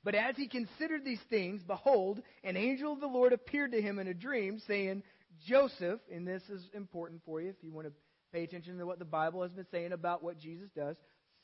But 0.03 0.15
as 0.15 0.35
he 0.35 0.47
considered 0.47 1.03
these 1.03 1.21
things, 1.29 1.61
behold, 1.63 2.21
an 2.43 2.57
angel 2.57 2.93
of 2.93 2.99
the 2.99 3.07
Lord 3.07 3.33
appeared 3.33 3.71
to 3.73 3.81
him 3.81 3.99
in 3.99 4.07
a 4.07 4.13
dream, 4.13 4.59
saying, 4.67 5.03
Joseph, 5.45 5.99
and 6.11 6.27
this 6.27 6.43
is 6.49 6.69
important 6.73 7.21
for 7.25 7.41
you 7.41 7.49
if 7.49 7.55
you 7.61 7.71
want 7.71 7.87
to 7.87 7.93
pay 8.33 8.43
attention 8.43 8.77
to 8.77 8.85
what 8.85 8.99
the 8.99 9.05
Bible 9.05 9.41
has 9.41 9.51
been 9.51 9.67
saying 9.71 9.91
about 9.91 10.23
what 10.23 10.39
Jesus 10.39 10.69
does, 10.75 10.95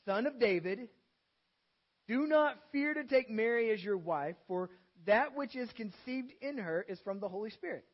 son 0.04 0.26
of 0.26 0.38
David, 0.38 0.88
do 2.08 2.26
not 2.26 2.56
fear 2.72 2.94
to 2.94 3.04
take 3.04 3.30
Mary 3.30 3.70
as 3.70 3.82
your 3.82 3.96
wife, 3.96 4.36
for 4.46 4.70
that 5.06 5.36
which 5.36 5.56
is 5.56 5.70
conceived 5.72 6.32
in 6.40 6.58
her 6.58 6.84
is 6.88 6.98
from 7.00 7.20
the 7.20 7.28
Holy 7.28 7.50
Spirit. 7.50 7.84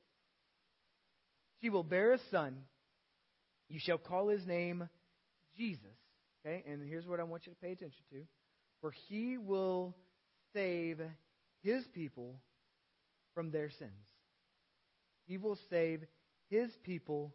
She 1.61 1.71
will 1.71 1.85
bear 1.85 2.13
a 2.13 2.19
son. 2.31 2.57
You 3.69 3.79
shall 3.79 3.99
call 3.99 4.29
his 4.29 4.47
name 4.47 4.89
Jesus. 5.57 5.85
Okay, 6.45 6.65
and 6.67 6.83
here's 6.89 7.07
what 7.07 7.21
I 7.21 7.25
want 7.25 7.47
you 7.47 7.53
to 7.53 7.59
pay 7.59 7.73
attention 7.73 8.03
to. 8.13 8.23
For 8.81 8.93
he 9.09 9.37
will 9.37 9.95
save 10.53 11.01
his 11.63 11.85
people 11.89 12.41
from 13.35 13.51
their 13.51 13.71
sins. 13.71 14.07
He 15.27 15.39
will 15.39 15.59
save 15.69 16.05
his 16.49 16.71
people 16.83 17.35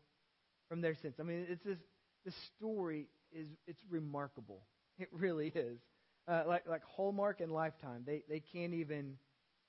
from 0.69 0.81
their 0.81 0.95
sins. 0.95 1.15
I 1.19 1.24
mean, 1.24 1.45
it's 1.50 1.63
this, 1.63 1.77
this 2.25 2.36
story 2.57 3.07
is 3.31 3.48
it's 3.67 3.81
remarkable. 3.89 4.62
It 4.98 5.10
really 5.12 5.50
is. 5.53 5.77
Uh, 6.25 6.43
like 6.48 6.65
like 6.69 6.81
Hallmark 6.86 7.41
and 7.41 7.51
Lifetime, 7.51 8.03
they 8.05 8.24
they 8.29 8.39
can't 8.39 8.74
even 8.74 9.17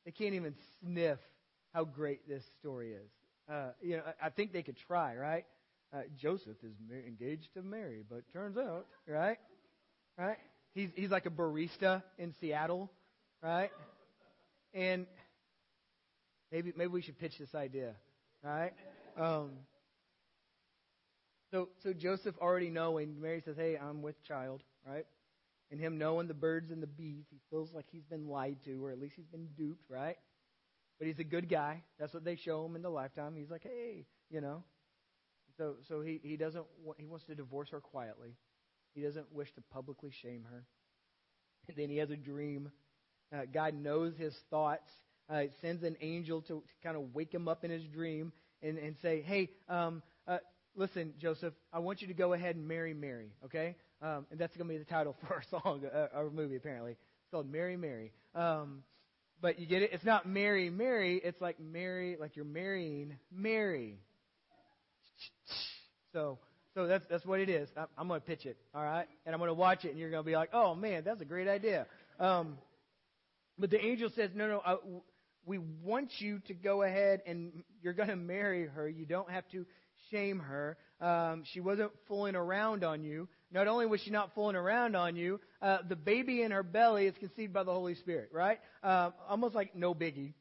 they 0.05 0.13
can't 0.13 0.35
even 0.35 0.55
sniff 0.81 1.19
how 1.75 1.85
great 1.85 2.29
this 2.29 2.45
story 2.61 2.93
is. 2.93 3.11
Uh, 3.53 3.71
you 3.83 3.97
know, 3.97 4.05
I, 4.07 4.27
I 4.27 4.31
think 4.31 4.53
they 4.53 4.63
could 4.63 4.77
try, 4.77 5.17
right? 5.17 5.45
Uh, 5.93 6.03
Joseph 6.17 6.59
is 6.63 6.75
engaged 7.09 7.49
to 7.55 7.63
Mary, 7.63 8.05
but 8.09 8.23
turns 8.33 8.57
out, 8.57 8.87
right, 9.09 9.39
right, 10.19 10.39
he's 10.75 10.91
he's 10.95 11.11
like 11.11 11.27
a 11.27 11.31
barista 11.31 12.05
in 12.19 12.33
Seattle, 12.41 12.91
right? 13.43 13.71
And 14.75 15.07
maybe 16.53 16.73
maybe 16.77 16.89
we 16.89 17.03
should 17.03 17.19
pitch 17.19 17.39
this 17.39 17.55
idea, 17.55 17.95
right? 18.43 18.73
Um, 19.19 19.51
so 21.51 21.69
so 21.83 21.93
Joseph 21.93 22.35
already 22.41 22.71
knowing 22.71 23.21
Mary 23.21 23.43
says, 23.45 23.57
"Hey, 23.57 23.77
I'm 23.77 24.03
with 24.03 24.23
child," 24.25 24.63
right? 24.87 25.07
And 25.71 25.81
him 25.81 25.99
knowing 25.99 26.29
the 26.29 26.35
birds 26.35 26.71
and 26.71 26.83
the 26.83 26.87
bees, 26.87 27.25
he 27.31 27.39
feels 27.51 27.73
like 27.73 27.87
he's 27.91 28.05
been 28.05 28.29
lied 28.29 28.59
to, 28.65 28.85
or 28.85 28.93
at 28.93 29.01
least 29.01 29.15
he's 29.17 29.27
been 29.27 29.49
duped, 29.57 29.91
right? 29.91 30.17
But 30.99 31.09
he's 31.09 31.19
a 31.19 31.25
good 31.25 31.49
guy. 31.49 31.83
That's 31.99 32.15
what 32.15 32.25
they 32.25 32.37
show 32.37 32.65
him 32.65 32.77
in 32.77 32.83
the 32.83 32.89
lifetime. 32.89 33.35
He's 33.37 33.51
like, 33.51 33.65
hey, 33.65 34.07
you 34.31 34.41
know. 34.41 34.63
So 35.57 35.77
so 35.89 36.03
he 36.03 36.21
he 36.23 36.37
doesn't 36.37 36.65
want, 36.85 37.01
he 37.01 37.07
wants 37.07 37.25
to 37.27 37.35
divorce 37.35 37.71
her 37.71 37.81
quietly. 37.81 38.37
He 38.95 39.03
doesn't 39.03 39.33
wish 39.33 39.53
to 39.55 39.61
publicly 39.73 40.11
shame 40.23 40.45
her. 40.51 40.65
And 41.69 41.77
then 41.77 41.91
he 41.91 41.99
has 41.99 42.11
a 42.11 42.17
dream 42.17 42.71
uh, 43.33 43.43
God 43.53 43.75
knows 43.75 44.15
his 44.17 44.35
thoughts. 44.51 44.89
Uh, 45.29 45.43
sends 45.61 45.83
an 45.83 45.97
angel 46.01 46.41
to, 46.43 46.47
to, 46.47 46.63
kind 46.85 46.97
of 46.97 47.13
wake 47.13 47.35
him 47.35 47.49
up 47.49 47.65
in 47.65 47.71
his 47.71 47.83
dream 47.87 48.33
and, 48.63 48.79
and 48.79 48.95
say, 49.03 49.23
hey, 49.23 49.51
um, 49.69 50.01
uh, 50.29 50.39
listen, 50.77 51.15
Joseph, 51.19 51.53
I 51.73 51.81
want 51.81 52.01
you 52.01 52.07
to 52.07 52.15
go 52.15 52.33
ahead 52.33 52.55
and 52.55 52.69
marry 52.69 52.95
Mary, 52.95 53.33
okay? 53.45 53.75
Um, 54.01 54.27
and 54.31 54.39
that's 54.39 54.57
going 54.57 54.69
to 54.69 54.75
be 54.75 54.79
the 54.79 54.85
title 54.85 55.17
for 55.27 55.35
our 55.35 55.43
song, 55.51 55.83
uh, 55.93 56.07
our 56.15 56.31
movie, 56.31 56.57
apparently. 56.57 56.93
It's 56.93 57.31
called 57.33 57.51
Mary, 57.51 57.77
Mary. 57.77 58.13
Um, 58.37 58.85
but 59.41 59.59
you 59.59 59.67
get 59.67 59.83
it? 59.83 59.91
It's 59.93 60.05
not 60.05 60.27
Mary, 60.27 60.71
Mary. 60.71 61.21
It's 61.23 61.41
like 61.41 61.61
Mary, 61.61 62.17
like 62.19 62.37
you're 62.37 62.45
marrying 62.45 63.17
Mary. 63.31 63.99
So, 66.13 66.39
so 66.75 66.87
that's 66.87 67.05
that's 67.11 67.25
what 67.27 67.41
it 67.41 67.51
is. 67.51 67.69
I'm, 67.77 67.87
I'm 67.99 68.09
going 68.09 68.21
to 68.21 68.27
pitch 68.27 68.47
it, 68.47 68.57
all 68.75 68.83
right? 68.83 69.07
And 69.27 69.35
I'm 69.35 69.39
going 69.39 69.49
to 69.49 69.55
watch 69.55 69.85
it, 69.85 69.91
and 69.91 69.99
you're 69.99 70.11
going 70.11 70.23
to 70.23 70.27
be 70.27 70.35
like, 70.35 70.51
"Oh 70.55 70.75
man, 70.75 71.03
that's 71.05 71.21
a 71.21 71.27
great 71.27 71.49
idea." 71.49 71.87
Um, 72.19 72.57
but 73.59 73.71
the 73.71 73.85
angel 73.85 74.11
says, 74.15 74.31
No, 74.35 74.49
no, 74.49 75.03
we 75.45 75.59
want 75.59 76.11
you 76.19 76.41
to 76.49 76.55
go 76.55 76.83
ahead 76.83 77.23
and 77.27 77.63
you're 77.83 77.93
going 77.93 78.09
to 78.09 78.17
marry 78.17 78.67
her. 78.67 78.89
You 78.89 79.07
don't 79.07 79.31
have 79.31 79.49
to 79.51 79.65
shame 80.11 80.41
her. 80.41 80.77
Um, 81.01 81.45
she 81.53 81.61
wasn't 81.61 81.93
fooling 82.09 82.35
around 82.35 82.85
on 82.85 83.05
you. 83.05 83.29
Not 83.53 83.69
only 83.69 83.87
was 83.87 84.01
she 84.01 84.11
not 84.11 84.35
fooling 84.35 84.57
around 84.57 84.97
on 84.97 85.15
you, 85.15 85.41
uh, 85.63 85.79
the 85.89 85.97
baby 85.97 86.43
in 86.43 86.51
her 86.51 86.63
belly 86.63 87.07
is 87.07 87.15
conceived 87.19 87.53
by 87.53 87.63
the 87.63 87.73
Holy 87.73 87.95
Spirit, 87.95 88.31
right? 88.33 88.59
Uh, 88.83 89.11
almost 89.29 89.55
like 89.55 89.77
no 89.77 89.95
biggie, 89.95 90.35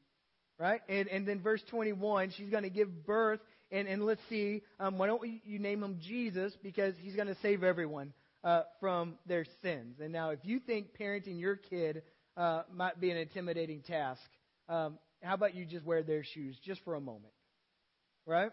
right? 0.58 0.82
And, 0.90 1.08
and 1.10 1.28
then 1.28 1.40
verse 1.42 1.62
21, 1.70 2.34
she's 2.36 2.50
going 2.50 2.64
to 2.64 2.70
give 2.70 3.06
birth 3.06 3.42
and, 3.72 3.88
and 3.88 4.06
let's 4.06 4.22
see, 4.30 4.62
um, 4.80 4.98
why 4.98 5.08
don't 5.08 5.22
we, 5.22 5.42
you 5.44 5.60
name 5.60 5.84
him 5.84 6.00
Jesus? 6.02 6.54
Because 6.62 6.94
he's 7.02 7.16
going 7.16 7.28
to 7.28 7.38
save 7.42 7.64
everyone 7.64 8.14
uh, 8.44 8.62
from 8.80 9.16
their 9.26 9.46
sins. 9.62 9.98
And 10.00 10.14
now, 10.14 10.30
if 10.30 10.40
you 10.44 10.60
think 10.60 10.90
parenting 11.00 11.40
your 11.40 11.56
kid 11.56 12.04
uh, 12.38 12.64
might 12.74 13.00
be 13.00 13.12
an 13.12 13.18
intimidating 13.18 13.82
task, 13.82 14.22
um, 14.70 14.98
how 15.22 15.34
about 15.34 15.56
you 15.56 15.66
just 15.66 15.86
wear 15.86 16.04
their 16.04 16.24
shoes 16.24 16.58
just 16.64 16.84
for 16.84 16.96
a 16.96 17.02
moment? 17.02 17.34
Right? 18.26 18.52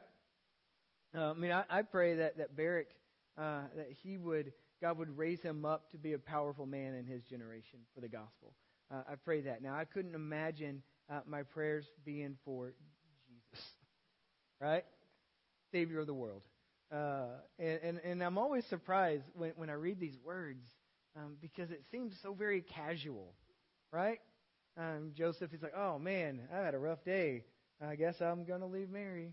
Uh, 1.14 1.30
I 1.30 1.34
mean, 1.34 1.52
I, 1.52 1.64
I 1.68 1.82
pray 1.82 2.16
that, 2.16 2.38
that 2.38 2.56
Barrick, 2.56 2.88
uh, 3.38 3.62
that 3.76 3.88
he 4.02 4.16
would, 4.16 4.52
God 4.80 4.98
would 4.98 5.16
raise 5.16 5.40
him 5.40 5.64
up 5.64 5.90
to 5.92 5.98
be 5.98 6.14
a 6.14 6.18
powerful 6.18 6.66
man 6.66 6.94
in 6.94 7.06
his 7.06 7.22
generation 7.24 7.80
for 7.94 8.00
the 8.00 8.08
gospel. 8.08 8.54
Uh, 8.90 9.02
I 9.10 9.14
pray 9.16 9.42
that. 9.42 9.62
Now, 9.62 9.74
I 9.74 9.84
couldn't 9.84 10.14
imagine 10.14 10.82
uh, 11.10 11.20
my 11.26 11.42
prayers 11.42 11.84
being 12.04 12.36
for 12.44 12.72
Jesus, 13.26 13.64
right? 14.60 14.84
Savior 15.72 16.00
of 16.00 16.06
the 16.06 16.14
world. 16.14 16.42
Uh, 16.92 17.26
and, 17.58 17.80
and, 17.82 18.00
and 18.04 18.22
I'm 18.22 18.36
always 18.36 18.64
surprised 18.66 19.24
when, 19.34 19.52
when 19.56 19.70
I 19.70 19.74
read 19.74 19.98
these 19.98 20.16
words 20.24 20.62
um, 21.16 21.36
because 21.40 21.70
it 21.70 21.82
seems 21.90 22.14
so 22.22 22.34
very 22.34 22.60
casual, 22.60 23.34
right? 23.92 24.18
Um, 24.76 25.12
Joseph 25.14 25.52
is 25.52 25.62
like, 25.62 25.74
oh 25.76 25.98
man, 25.98 26.40
I 26.52 26.58
had 26.58 26.74
a 26.74 26.78
rough 26.78 27.04
day. 27.04 27.44
I 27.80 27.96
guess 27.96 28.20
I'm 28.20 28.44
going 28.44 28.60
to 28.60 28.66
leave 28.66 28.90
Mary. 28.90 29.32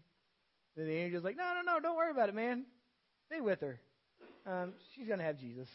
Then 0.76 0.88
the 0.88 0.98
angel's 0.98 1.24
like, 1.24 1.38
no, 1.38 1.54
no, 1.56 1.74
no, 1.74 1.80
don't 1.80 1.96
worry 1.96 2.12
about 2.12 2.30
it, 2.30 2.36
man. 2.36 2.66
Stay 3.28 3.42
with 3.42 3.62
her. 3.62 3.80
Um, 4.46 4.74
she's 4.96 5.08
going 5.08 5.20
to 5.20 5.26
have 5.26 5.38
Jesus. 5.40 5.68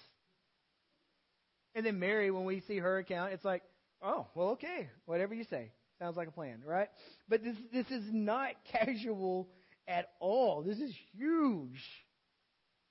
And 1.75 1.85
then 1.87 1.99
Mary, 1.99 2.31
when 2.31 2.45
we 2.45 2.61
see 2.61 2.79
her 2.79 2.99
account, 2.99 3.33
it's 3.33 3.45
like, 3.45 3.63
oh, 4.03 4.27
well, 4.35 4.51
okay, 4.51 4.89
whatever 5.07 5.35
you 5.35 5.45
say. 5.45 5.71
Sounds 5.99 6.17
like 6.17 6.29
a 6.29 6.33
plan, 6.33 6.63
right? 6.67 6.89
But 7.29 7.45
this, 7.45 7.57
this 7.73 7.91
is 7.91 8.05
not 8.13 8.51
casual 8.73 9.49
at 9.87 10.11
all. 10.21 10.63
This 10.63 10.79
is 10.79 10.95
huge. 11.17 11.83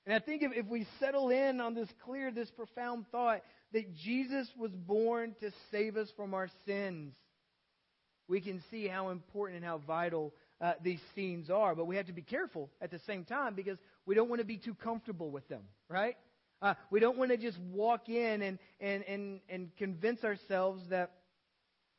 And 0.06 0.14
I 0.14 0.20
think 0.20 0.44
if, 0.44 0.52
if 0.54 0.66
we 0.68 0.86
settle 1.00 1.30
in 1.30 1.62
on 1.62 1.76
this 1.76 1.90
clear, 2.04 2.32
this 2.32 2.52
profound 2.52 3.06
thought 3.12 3.42
that 3.72 3.96
Jesus 3.96 4.48
was 4.58 4.72
born 4.72 5.36
to 5.40 5.52
save 5.72 5.96
us 5.98 6.10
from 6.16 6.34
our 6.34 6.50
sins, 6.66 7.14
we 8.28 8.42
can 8.42 8.62
see 8.70 8.88
how 8.88 9.10
important 9.10 9.58
and 9.58 9.66
how 9.66 9.80
vital 9.80 10.34
uh, 10.60 10.74
these 10.82 11.00
scenes 11.16 11.50
are. 11.50 11.76
But 11.76 11.86
we 11.86 11.96
have 11.96 12.08
to 12.08 12.14
be 12.14 12.22
careful 12.22 12.70
at 12.82 12.92
the 12.92 13.00
same 13.06 13.24
time 13.26 13.56
because 13.56 13.78
we 14.06 14.16
don't 14.16 14.30
want 14.30 14.42
to 14.42 14.48
be 14.48 14.58
too 14.58 14.74
comfortable 14.76 15.30
with 15.30 15.48
them, 15.48 15.64
right? 15.90 16.16
Uh, 16.62 16.74
we 16.92 17.00
don't 17.00 17.18
want 17.18 17.32
to 17.32 17.38
just 17.38 17.60
walk 17.72 18.08
in 18.08 18.42
and, 18.42 18.60
and, 18.80 19.04
and, 19.04 19.40
and 19.50 19.76
convince 19.78 20.24
ourselves 20.24 20.82
that, 20.90 21.12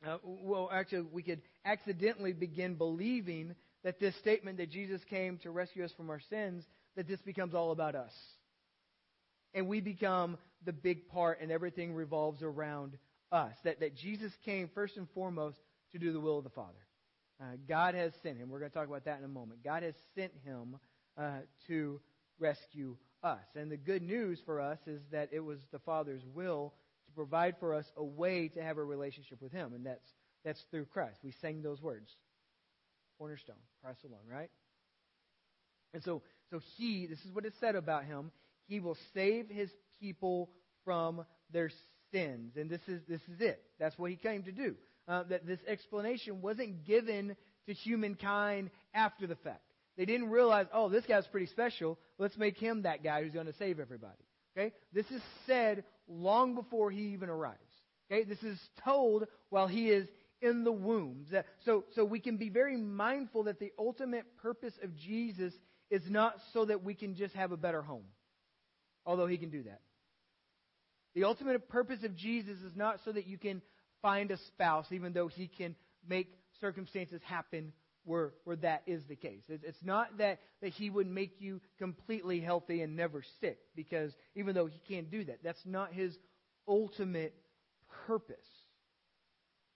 uh, 0.05 0.17
well, 0.23 0.69
actually, 0.71 1.05
we 1.11 1.21
could 1.21 1.41
accidentally 1.63 2.33
begin 2.33 2.75
believing 2.75 3.55
that 3.83 3.99
this 3.99 4.15
statement 4.17 4.57
that 4.57 4.71
Jesus 4.71 5.01
came 5.07 5.37
to 5.39 5.51
rescue 5.51 5.85
us 5.85 5.91
from 5.95 6.09
our 6.09 6.19
sins, 6.29 6.63
that 6.95 7.07
this 7.07 7.21
becomes 7.21 7.53
all 7.53 7.71
about 7.71 7.95
us. 7.95 8.13
And 9.53 9.67
we 9.67 9.81
become 9.81 10.37
the 10.65 10.73
big 10.73 11.07
part 11.07 11.39
and 11.41 11.51
everything 11.51 11.93
revolves 11.93 12.41
around 12.41 12.97
us. 13.31 13.55
That, 13.63 13.79
that 13.79 13.95
Jesus 13.95 14.31
came 14.43 14.69
first 14.73 14.97
and 14.97 15.07
foremost 15.13 15.57
to 15.91 15.99
do 15.99 16.11
the 16.11 16.19
will 16.19 16.37
of 16.37 16.43
the 16.43 16.49
Father. 16.49 16.73
Uh, 17.41 17.57
God 17.67 17.95
has 17.95 18.13
sent 18.23 18.37
him. 18.37 18.49
We're 18.49 18.59
going 18.59 18.71
to 18.71 18.77
talk 18.77 18.87
about 18.87 19.05
that 19.05 19.19
in 19.19 19.25
a 19.25 19.29
moment. 19.29 19.63
God 19.63 19.83
has 19.83 19.95
sent 20.15 20.31
him 20.43 20.77
uh, 21.17 21.39
to 21.67 21.99
rescue 22.39 22.95
us. 23.23 23.43
And 23.55 23.71
the 23.71 23.77
good 23.77 24.01
news 24.01 24.39
for 24.45 24.61
us 24.61 24.79
is 24.87 25.01
that 25.11 25.29
it 25.31 25.39
was 25.39 25.59
the 25.71 25.79
Father's 25.79 26.23
will 26.33 26.73
to 27.07 27.11
provide 27.13 27.55
for 27.59 27.73
us 27.73 27.85
a 27.97 28.03
way 28.03 28.47
to 28.49 28.63
have 28.63 28.77
a 28.77 28.83
relationship 28.83 29.41
with 29.41 29.51
him. 29.51 29.73
And 29.73 29.85
that's, 29.85 30.07
that's 30.43 30.63
through 30.71 30.85
Christ. 30.85 31.17
We 31.23 31.33
sang 31.41 31.61
those 31.61 31.81
words 31.81 32.09
cornerstone, 33.17 33.55
Christ 33.81 34.03
alone, 34.03 34.27
right? 34.29 34.49
And 35.93 36.03
so, 36.03 36.21
so 36.55 36.61
he, 36.77 37.05
this 37.05 37.19
is 37.19 37.33
what 37.33 37.45
is 37.45 37.53
said 37.59 37.75
about 37.75 38.05
him, 38.05 38.31
he 38.67 38.79
will 38.79 38.97
save 39.13 39.49
his 39.49 39.69
people 39.99 40.49
from 40.85 41.25
their 41.51 41.69
sins. 42.13 42.53
And 42.55 42.69
this 42.69 42.79
is, 42.87 43.01
this 43.09 43.21
is 43.33 43.41
it. 43.41 43.61
That's 43.77 43.97
what 43.99 44.09
he 44.09 44.15
came 44.15 44.43
to 44.43 44.51
do. 44.51 44.75
Uh, 45.07 45.23
that 45.23 45.45
this 45.45 45.59
explanation 45.67 46.41
wasn't 46.41 46.85
given 46.85 47.35
to 47.67 47.73
humankind 47.73 48.69
after 48.93 49.27
the 49.27 49.35
fact. 49.35 49.61
They 49.97 50.05
didn't 50.05 50.29
realize, 50.29 50.67
oh, 50.73 50.89
this 50.89 51.05
guy's 51.05 51.27
pretty 51.27 51.47
special. 51.47 51.97
Let's 52.17 52.37
make 52.37 52.57
him 52.57 52.83
that 52.83 53.03
guy 53.03 53.21
who's 53.21 53.33
going 53.33 53.45
to 53.47 53.55
save 53.59 53.79
everybody. 53.79 54.13
Okay? 54.57 54.73
This 54.93 55.05
is 55.11 55.21
said 55.45 55.83
long 56.07 56.55
before 56.55 56.89
he 56.89 57.13
even 57.13 57.29
arrives. 57.29 57.59
Okay? 58.09 58.23
This 58.23 58.41
is 58.43 58.57
told 58.83 59.27
while 59.49 59.67
he 59.67 59.89
is 59.89 60.07
in 60.41 60.63
the 60.63 60.71
womb. 60.71 61.25
So, 61.65 61.83
so 61.95 62.05
we 62.05 62.19
can 62.19 62.37
be 62.37 62.49
very 62.49 62.77
mindful 62.77 63.43
that 63.43 63.59
the 63.59 63.73
ultimate 63.77 64.25
purpose 64.41 64.73
of 64.83 64.95
Jesus 64.95 65.53
is 65.89 66.03
not 66.09 66.35
so 66.53 66.65
that 66.65 66.83
we 66.83 66.93
can 66.93 67.15
just 67.15 67.35
have 67.35 67.51
a 67.51 67.57
better 67.57 67.81
home, 67.81 68.05
although 69.05 69.27
he 69.27 69.37
can 69.37 69.49
do 69.49 69.63
that. 69.63 69.81
The 71.13 71.23
ultimate 71.23 71.69
purpose 71.69 72.03
of 72.03 72.15
Jesus 72.15 72.57
is 72.59 72.75
not 72.75 72.99
so 73.05 73.11
that 73.11 73.27
you 73.27 73.37
can 73.37 73.61
find 74.01 74.31
a 74.31 74.37
spouse, 74.47 74.85
even 74.91 75.13
though 75.13 75.27
he 75.27 75.47
can 75.47 75.75
make 76.07 76.27
circumstances 76.59 77.21
happen 77.23 77.71
where, 78.03 78.33
where 78.43 78.57
that 78.57 78.83
is 78.85 79.01
the 79.07 79.15
case. 79.15 79.41
It's, 79.47 79.63
it's 79.63 79.83
not 79.83 80.17
that, 80.17 80.39
that 80.61 80.71
he 80.71 80.89
would 80.89 81.07
make 81.07 81.35
you 81.39 81.61
completely 81.79 82.39
healthy 82.39 82.81
and 82.81 82.95
never 82.95 83.23
sick, 83.41 83.57
because 83.75 84.11
even 84.35 84.53
though 84.55 84.67
he 84.67 84.79
can't 84.87 85.09
do 85.09 85.23
that, 85.25 85.39
that's 85.43 85.65
not 85.65 85.93
his 85.93 86.15
ultimate 86.67 87.33
purpose. 88.07 88.35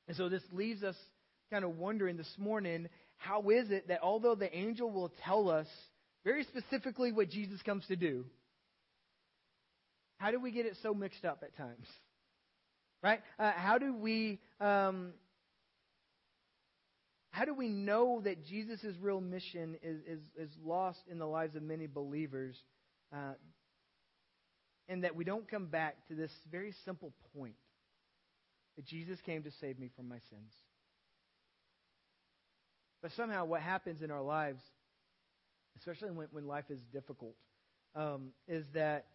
And 0.07 0.17
so 0.17 0.29
this 0.29 0.43
leaves 0.51 0.83
us 0.83 0.95
kind 1.49 1.63
of 1.63 1.77
wondering 1.77 2.17
this 2.17 2.35
morning 2.37 2.89
how 3.17 3.49
is 3.49 3.71
it 3.71 3.87
that 3.87 3.99
although 4.01 4.35
the 4.35 4.55
angel 4.55 4.89
will 4.89 5.11
tell 5.25 5.49
us 5.49 5.67
very 6.23 6.43
specifically 6.43 7.11
what 7.11 7.29
Jesus 7.29 7.61
comes 7.61 7.85
to 7.87 7.95
do, 7.95 8.25
how 10.17 10.31
do 10.31 10.39
we 10.39 10.51
get 10.51 10.65
it 10.65 10.75
so 10.83 10.93
mixed 10.93 11.23
up 11.25 11.43
at 11.43 11.55
times? 11.55 11.87
Right? 13.01 13.21
Uh, 13.39 13.51
how 13.55 13.77
do 13.77 13.95
we 13.95 14.39
um, 14.59 15.13
how 17.31 17.45
do 17.45 17.53
we 17.53 17.69
know 17.69 18.21
that 18.25 18.45
Jesus' 18.45 18.95
real 18.99 19.21
mission 19.21 19.77
is, 19.83 19.99
is, 20.01 20.19
is 20.37 20.49
lost 20.63 20.99
in 21.09 21.19
the 21.19 21.27
lives 21.27 21.55
of 21.55 21.63
many 21.63 21.87
believers 21.87 22.55
uh, 23.13 23.33
and 24.87 25.03
that 25.03 25.15
we 25.15 25.23
don't 25.23 25.49
come 25.49 25.67
back 25.67 25.95
to 26.07 26.15
this 26.15 26.31
very 26.51 26.73
simple 26.83 27.13
point 27.37 27.55
that 28.75 28.85
Jesus 28.85 29.19
came 29.25 29.43
to 29.43 29.51
save 29.61 29.79
me 29.79 29.89
from 29.95 30.09
my 30.09 30.17
sins. 30.29 30.51
But 33.01 33.11
somehow, 33.15 33.45
what 33.45 33.61
happens 33.61 34.01
in 34.01 34.11
our 34.11 34.21
lives, 34.21 34.61
especially 35.77 36.11
when, 36.11 36.27
when 36.31 36.47
life 36.47 36.65
is 36.69 36.79
difficult, 36.91 37.35
um, 37.95 38.29
is 38.47 38.65
that, 38.73 39.05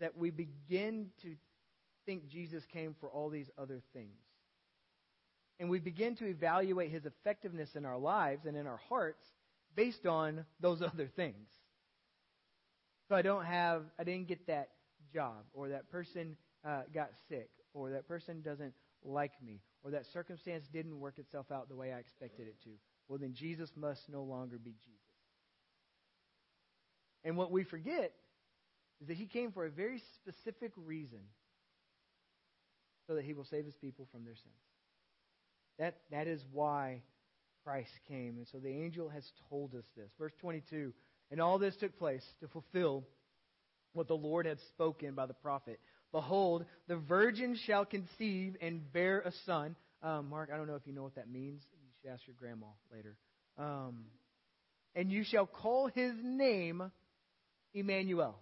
that 0.00 0.16
we 0.16 0.30
begin 0.30 1.08
to 1.22 1.34
think 2.04 2.28
Jesus 2.28 2.64
came 2.72 2.94
for 3.00 3.08
all 3.08 3.28
these 3.28 3.50
other 3.58 3.82
things. 3.92 4.16
And 5.58 5.70
we 5.70 5.78
begin 5.78 6.16
to 6.16 6.26
evaluate 6.26 6.90
his 6.90 7.06
effectiveness 7.06 7.70
in 7.74 7.84
our 7.84 7.98
lives 7.98 8.44
and 8.46 8.56
in 8.56 8.66
our 8.66 8.80
hearts 8.88 9.24
based 9.74 10.06
on 10.06 10.44
those 10.60 10.82
other 10.94 11.08
things. 11.16 11.48
So 13.08 13.14
I 13.14 13.22
don't 13.22 13.44
have, 13.44 13.84
I 13.98 14.04
didn't 14.04 14.28
get 14.28 14.46
that 14.48 14.70
job, 15.12 15.44
or 15.52 15.68
that 15.68 15.90
person 15.90 16.36
uh, 16.66 16.82
got 16.92 17.10
sick, 17.28 17.48
or 17.72 17.90
that 17.90 18.08
person 18.08 18.42
doesn't 18.42 18.74
like 19.04 19.32
me, 19.44 19.60
or 19.84 19.92
that 19.92 20.06
circumstance 20.12 20.64
didn't 20.72 20.98
work 20.98 21.18
itself 21.18 21.52
out 21.52 21.68
the 21.68 21.76
way 21.76 21.92
I 21.92 21.98
expected 21.98 22.48
it 22.48 22.60
to, 22.64 22.70
well, 23.08 23.18
then 23.18 23.34
Jesus 23.34 23.70
must 23.76 24.08
no 24.08 24.22
longer 24.22 24.58
be 24.58 24.72
Jesus. 24.84 25.05
And 27.26 27.36
what 27.36 27.50
we 27.50 27.64
forget 27.64 28.12
is 29.02 29.08
that 29.08 29.16
he 29.16 29.26
came 29.26 29.50
for 29.50 29.66
a 29.66 29.70
very 29.70 30.00
specific 30.14 30.70
reason 30.76 31.18
so 33.08 33.16
that 33.16 33.24
he 33.24 33.34
will 33.34 33.44
save 33.44 33.64
his 33.64 33.74
people 33.74 34.06
from 34.12 34.24
their 34.24 34.36
sins. 34.36 34.54
That, 35.78 35.96
that 36.12 36.28
is 36.28 36.40
why 36.52 37.02
Christ 37.64 37.90
came. 38.06 38.36
And 38.36 38.46
so 38.52 38.58
the 38.58 38.70
angel 38.70 39.08
has 39.08 39.24
told 39.50 39.74
us 39.74 39.84
this. 39.96 40.08
Verse 40.20 40.32
22 40.40 40.92
And 41.32 41.40
all 41.40 41.58
this 41.58 41.74
took 41.76 41.98
place 41.98 42.22
to 42.40 42.48
fulfill 42.48 43.02
what 43.92 44.06
the 44.06 44.14
Lord 44.14 44.46
had 44.46 44.58
spoken 44.68 45.14
by 45.14 45.26
the 45.26 45.34
prophet. 45.34 45.80
Behold, 46.12 46.64
the 46.86 46.96
virgin 46.96 47.58
shall 47.66 47.84
conceive 47.84 48.56
and 48.60 48.92
bear 48.92 49.20
a 49.20 49.32
son. 49.44 49.74
Um, 50.00 50.30
Mark, 50.30 50.50
I 50.54 50.56
don't 50.56 50.68
know 50.68 50.76
if 50.76 50.86
you 50.86 50.92
know 50.92 51.02
what 51.02 51.16
that 51.16 51.28
means. 51.28 51.60
You 51.72 51.88
should 52.00 52.12
ask 52.12 52.22
your 52.24 52.36
grandma 52.38 52.66
later. 52.92 53.16
Um, 53.58 54.04
and 54.94 55.10
you 55.10 55.24
shall 55.24 55.46
call 55.46 55.88
his 55.92 56.12
name 56.22 56.90
Emmanuel. 57.76 58.36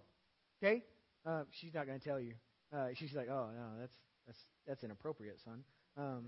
Okay? 0.63 0.83
Uh, 1.25 1.43
she's 1.59 1.73
not 1.73 1.85
going 1.85 1.99
to 1.99 2.05
tell 2.05 2.19
you. 2.19 2.33
Uh, 2.75 2.87
she's 2.95 3.13
like, 3.13 3.27
oh 3.29 3.49
no, 3.55 3.79
that's 3.79 3.93
that's 4.25 4.39
that's 4.67 4.83
inappropriate, 4.83 5.37
son. 5.45 5.63
Um, 5.97 6.25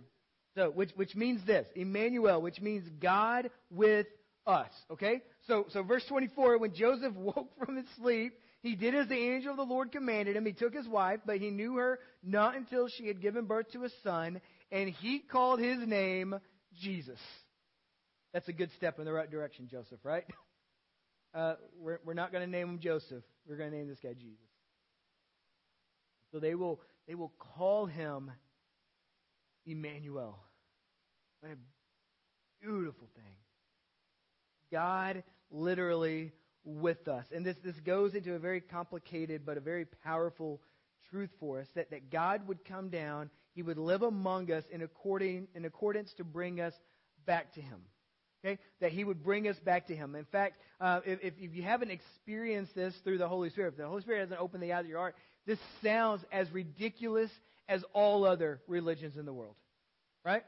so, 0.55 0.69
which 0.69 0.91
which 0.95 1.15
means 1.15 1.45
this, 1.45 1.67
Emmanuel, 1.75 2.41
which 2.41 2.61
means 2.61 2.87
God 3.01 3.49
with 3.71 4.07
us. 4.45 4.71
Okay? 4.91 5.21
So, 5.47 5.65
so 5.69 5.83
verse 5.83 6.03
24, 6.07 6.57
when 6.57 6.73
Joseph 6.73 7.13
woke 7.15 7.51
from 7.63 7.75
his 7.75 7.85
sleep, 7.97 8.33
he 8.61 8.75
did 8.75 8.95
as 8.95 9.07
the 9.07 9.15
angel 9.15 9.51
of 9.51 9.57
the 9.57 9.63
Lord 9.63 9.91
commanded 9.91 10.35
him. 10.35 10.45
He 10.45 10.53
took 10.53 10.73
his 10.73 10.87
wife, 10.87 11.19
but 11.25 11.37
he 11.37 11.51
knew 11.51 11.75
her 11.75 11.99
not 12.23 12.55
until 12.55 12.87
she 12.87 13.07
had 13.07 13.21
given 13.21 13.45
birth 13.45 13.71
to 13.73 13.83
a 13.83 13.89
son, 14.03 14.41
and 14.71 14.89
he 14.89 15.19
called 15.19 15.59
his 15.59 15.77
name 15.87 16.35
Jesus. 16.81 17.19
That's 18.33 18.47
a 18.47 18.53
good 18.53 18.71
step 18.77 18.99
in 18.99 19.05
the 19.05 19.13
right 19.13 19.29
direction, 19.29 19.67
Joseph, 19.69 19.99
right? 20.03 20.25
uh, 21.37 21.55
we're, 21.79 21.99
we're 22.03 22.13
not 22.15 22.31
going 22.31 22.43
to 22.43 22.49
name 22.49 22.67
him 22.67 22.79
Joseph. 22.79 23.23
We're 23.47 23.57
going 23.57 23.69
to 23.69 23.77
name 23.77 23.87
this 23.87 23.99
guy 23.99 24.13
Jesus. 24.13 24.39
So 26.31 26.39
they 26.39 26.55
will, 26.55 26.81
they 27.07 27.15
will 27.15 27.31
call 27.37 27.85
him 27.85 28.31
Emmanuel. 29.65 30.39
What 31.41 31.51
a 31.51 32.65
beautiful 32.65 33.07
thing. 33.15 33.35
God 34.71 35.23
literally 35.51 36.31
with 36.65 37.07
us. 37.07 37.25
And 37.33 37.45
this, 37.45 37.55
this 37.63 37.79
goes 37.81 38.15
into 38.15 38.33
a 38.33 38.39
very 38.39 38.59
complicated 38.59 39.45
but 39.45 39.57
a 39.57 39.61
very 39.61 39.85
powerful 39.85 40.59
truth 41.09 41.29
for 41.39 41.61
us 41.61 41.67
that, 41.75 41.91
that 41.91 42.09
God 42.11 42.47
would 42.47 42.65
come 42.65 42.89
down, 42.89 43.29
He 43.53 43.61
would 43.61 43.77
live 43.77 44.01
among 44.01 44.51
us 44.51 44.63
in, 44.71 44.81
according, 44.81 45.47
in 45.55 45.65
accordance 45.65 46.13
to 46.13 46.23
bring 46.23 46.59
us 46.59 46.73
back 47.25 47.53
to 47.53 47.61
Him. 47.61 47.81
Okay? 48.43 48.59
That 48.81 48.91
He 48.91 49.03
would 49.03 49.23
bring 49.23 49.47
us 49.47 49.57
back 49.59 49.87
to 49.87 49.95
Him. 49.95 50.15
In 50.15 50.25
fact, 50.25 50.57
uh, 50.79 51.01
if, 51.05 51.33
if 51.37 51.55
you 51.55 51.63
haven't 51.63 51.91
experienced 51.91 52.75
this 52.75 52.93
through 53.03 53.17
the 53.17 53.27
Holy 53.27 53.49
Spirit, 53.49 53.69
if 53.69 53.77
the 53.77 53.87
Holy 53.87 54.01
Spirit 54.01 54.21
hasn't 54.21 54.39
opened 54.39 54.63
the 54.63 54.73
eyes 54.73 54.85
of 54.85 54.89
your 54.89 54.99
heart, 54.99 55.15
this 55.45 55.59
sounds 55.83 56.23
as 56.31 56.51
ridiculous 56.51 57.31
as 57.69 57.83
all 57.93 58.25
other 58.25 58.61
religions 58.67 59.17
in 59.17 59.25
the 59.25 59.33
world. 59.33 59.55
Right? 60.23 60.43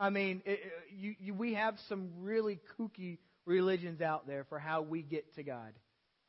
I 0.00 0.10
mean, 0.10 0.42
it, 0.46 0.60
you, 0.96 1.14
you, 1.18 1.34
we 1.34 1.54
have 1.54 1.74
some 1.88 2.10
really 2.20 2.60
kooky 2.78 3.18
religions 3.46 4.00
out 4.00 4.26
there 4.26 4.44
for 4.48 4.58
how 4.58 4.82
we 4.82 5.02
get 5.02 5.34
to 5.34 5.42
God. 5.42 5.72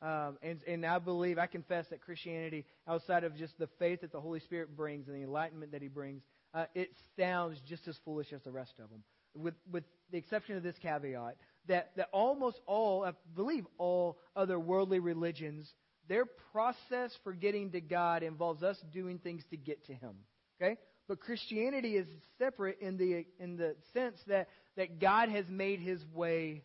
Um, 0.02 0.38
and, 0.42 0.60
and 0.66 0.86
I 0.86 0.98
believe, 0.98 1.38
I 1.38 1.46
confess 1.46 1.86
that 1.90 2.00
Christianity, 2.00 2.64
outside 2.88 3.22
of 3.22 3.36
just 3.36 3.58
the 3.58 3.68
faith 3.78 4.00
that 4.00 4.12
the 4.12 4.20
Holy 4.20 4.40
Spirit 4.40 4.74
brings 4.74 5.06
and 5.06 5.16
the 5.16 5.22
enlightenment 5.22 5.72
that 5.72 5.82
He 5.82 5.88
brings, 5.88 6.22
uh, 6.54 6.64
it 6.74 6.88
sounds 7.18 7.58
just 7.68 7.86
as 7.86 7.96
foolish 8.04 8.32
as 8.32 8.42
the 8.42 8.50
rest 8.50 8.72
of 8.82 8.88
them. 8.90 9.04
With, 9.36 9.54
with 9.70 9.84
the 10.10 10.18
exception 10.18 10.56
of 10.56 10.62
this 10.62 10.76
caveat, 10.82 11.36
that, 11.68 11.92
that 11.96 12.08
almost 12.12 12.60
all, 12.66 13.04
I 13.04 13.12
believe 13.34 13.64
all 13.78 14.18
other 14.34 14.58
worldly 14.58 14.98
religions, 14.98 15.72
their 16.08 16.24
process 16.52 17.16
for 17.22 17.32
getting 17.32 17.70
to 17.72 17.80
God 17.80 18.22
involves 18.22 18.62
us 18.62 18.76
doing 18.92 19.18
things 19.18 19.44
to 19.50 19.56
get 19.56 19.86
to 19.86 19.94
Him. 19.94 20.14
Okay? 20.60 20.76
But 21.06 21.20
Christianity 21.20 21.96
is 21.96 22.06
separate 22.38 22.78
in 22.80 22.96
the, 22.96 23.24
in 23.38 23.56
the 23.56 23.76
sense 23.92 24.16
that, 24.26 24.48
that 24.76 25.00
God 25.00 25.28
has 25.28 25.44
made 25.48 25.80
His 25.80 26.04
way 26.12 26.64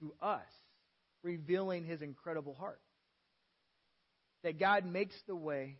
to 0.00 0.14
us, 0.22 0.46
revealing 1.22 1.84
his 1.84 2.02
incredible 2.02 2.54
heart. 2.54 2.80
That 4.44 4.58
God 4.58 4.86
makes 4.86 5.14
the 5.26 5.34
way 5.34 5.76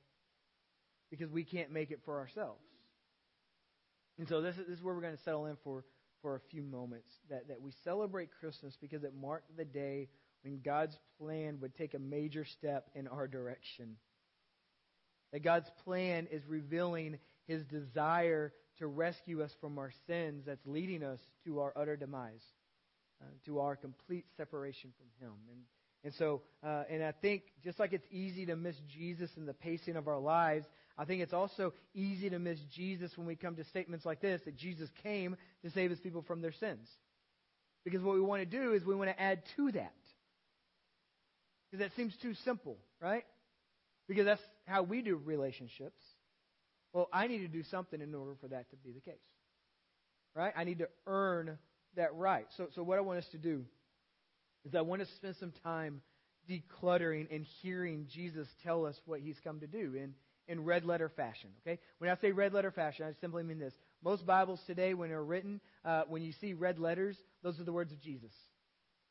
because 1.11 1.31
we 1.31 1.45
can't 1.45 1.71
make 1.71 1.91
it 1.91 2.01
for 2.05 2.19
ourselves. 2.19 2.61
And 4.19 4.29
so 4.29 4.43
this 4.43 4.57
is, 4.57 4.67
this 4.67 4.79
is 4.79 4.83
where 4.83 4.95
we're 4.95 5.01
going 5.01 5.17
to 5.17 5.23
settle 5.23 5.47
in 5.47 5.57
for, 5.63 5.85
for 6.23 6.37
a 6.37 6.41
few 6.51 6.63
moments. 6.63 7.09
That, 7.31 7.49
that 7.49 7.61
we 7.61 7.73
celebrate 7.85 8.31
Christmas 8.41 8.77
because 8.81 9.05
it 9.05 9.13
marked 9.15 9.57
the 9.57 9.65
day 9.65 10.09
when 10.43 10.61
God's 10.61 10.97
plan 11.19 11.59
would 11.61 11.75
take 11.75 11.95
a 11.95 11.99
major 11.99 12.45
step 12.45 12.89
in 12.95 13.09
our 13.09 13.27
direction. 13.27 13.97
That 15.33 15.45
God's 15.45 15.71
plan 15.85 16.27
is 16.31 16.43
revealing 16.47 17.19
his 17.47 17.65
desire 17.65 18.53
to 18.79 18.87
rescue 18.87 19.43
us 19.43 19.51
from 19.61 19.79
our 19.79 19.93
sins 20.07 20.45
that's 20.47 20.65
leading 20.65 21.03
us 21.03 21.19
to 21.45 21.61
our 21.61 21.73
utter 21.77 21.97
demise 21.97 22.43
uh, 23.21 23.25
to 23.47 23.61
our 23.61 23.77
complete 23.77 24.25
separation 24.37 24.93
from 24.97 25.27
Him. 25.27 25.35
And, 25.51 25.61
and 26.05 26.15
so, 26.15 26.43
uh, 26.65 26.85
and 26.89 27.03
I 27.03 27.13
think 27.13 27.43
just 27.65 27.79
like 27.79 27.93
it's 27.93 28.07
easy 28.11 28.47
to 28.47 28.57
miss 28.57 28.77
Jesus 28.87 29.31
in 29.37 29.47
the 29.47 29.55
pacing 29.55 29.97
of 29.97 30.09
our 30.09 30.19
lives, 30.19 30.67
I 30.99 31.05
think 31.05 31.23
it's 31.23 31.33
also 31.33 31.73
easy 31.95 32.29
to 32.31 32.41
miss 32.41 32.59
Jesus 32.75 33.17
when 33.17 33.27
we 33.27 33.37
come 33.37 33.55
to 33.55 33.65
statements 33.65 34.05
like 34.05 34.21
this 34.21 34.41
that 34.45 34.57
Jesus 34.57 34.91
came 35.05 35.37
to 35.65 35.71
save 35.71 35.91
His 35.91 36.01
people 36.01 36.23
from 36.23 36.43
their 36.43 36.53
sins. 36.53 36.89
Because 37.85 38.03
what 38.03 38.17
we 38.17 38.21
want 38.21 38.43
to 38.43 38.47
do 38.47 38.73
is 38.73 38.85
we 38.85 38.97
want 38.97 39.09
to 39.09 39.21
add 39.21 39.43
to 39.57 39.71
that. 39.73 39.95
Because 41.71 41.87
that 41.87 41.97
seems 41.97 42.15
too 42.21 42.35
simple, 42.45 42.77
right? 43.01 43.25
Because 44.09 44.25
that's 44.25 44.43
how 44.67 44.83
we 44.83 45.01
do 45.01 45.21
relationships. 45.25 46.01
Well, 46.93 47.09
I 47.13 47.29
need 47.29 47.39
to 47.39 47.49
do 47.49 47.63
something 47.63 48.01
in 48.01 48.15
order 48.15 48.33
for 48.41 48.49
that 48.49 48.71
to 48.71 48.77
be 48.77 48.91
the 48.91 49.01
case. 49.01 49.15
Right? 50.35 50.53
I 50.57 50.65
need 50.65 50.79
to 50.79 50.89
earn 51.07 51.59
that 51.97 52.15
right. 52.15 52.47
So, 52.57 52.69
so 52.75 52.83
what 52.83 52.99
I 52.99 53.03
want 53.03 53.19
us 53.19 53.29
to 53.33 53.39
do 53.39 53.65
is 54.65 54.75
I 54.75 54.81
want 54.81 55.03
to 55.03 55.09
spend 55.17 55.37
some 55.37 55.53
time 55.63 56.01
decluttering 56.49 57.35
and 57.35 57.45
hearing 57.63 58.07
Jesus 58.13 58.49
tell 58.63 58.87
us 58.87 58.97
what 59.07 59.21
he's 59.21 59.39
come 59.45 59.61
to 59.61 59.67
do 59.67 59.95
in, 59.95 60.15
in 60.47 60.65
red 60.65 60.85
letter 60.85 61.09
fashion. 61.09 61.51
Okay? 61.67 61.79
When 61.99 62.11
I 62.11 62.17
say 62.17 62.33
red 62.33 62.53
letter 62.53 62.71
fashion, 62.71 63.07
I 63.07 63.13
simply 63.21 63.43
mean 63.43 63.59
this. 63.59 63.75
Most 64.03 64.25
Bibles 64.25 64.61
today, 64.67 64.95
when 64.95 65.11
they're 65.11 65.23
written, 65.23 65.61
uh, 65.85 66.03
when 66.09 66.23
you 66.23 66.33
see 66.41 66.55
red 66.55 66.79
letters, 66.79 67.17
those 67.43 67.61
are 67.61 67.65
the 67.65 67.73
words 67.73 67.93
of 67.93 68.01
Jesus. 68.01 68.33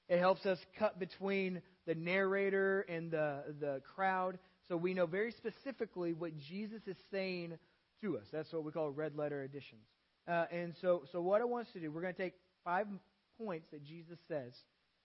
It 0.09 0.19
helps 0.19 0.45
us 0.45 0.57
cut 0.79 0.99
between 0.99 1.61
the 1.85 1.95
narrator 1.95 2.81
and 2.87 3.11
the, 3.11 3.43
the 3.59 3.81
crowd 3.95 4.39
so 4.67 4.75
we 4.75 4.93
know 4.93 5.05
very 5.05 5.31
specifically 5.31 6.13
what 6.13 6.37
Jesus 6.37 6.81
is 6.87 6.97
saying 7.11 7.57
to 8.01 8.17
us. 8.17 8.25
That's 8.31 8.51
what 8.51 8.63
we 8.63 8.71
call 8.71 8.91
red 8.91 9.15
letter 9.15 9.43
editions. 9.43 9.85
Uh, 10.27 10.45
and 10.51 10.73
so, 10.81 11.03
so 11.11 11.21
what 11.21 11.41
I 11.41 11.45
want 11.45 11.67
us 11.67 11.73
to 11.73 11.79
do, 11.79 11.91
we're 11.91 12.01
going 12.01 12.13
to 12.13 12.21
take 12.21 12.33
five 12.63 12.87
points 13.37 13.67
that 13.71 13.83
Jesus 13.83 14.17
says, 14.27 14.53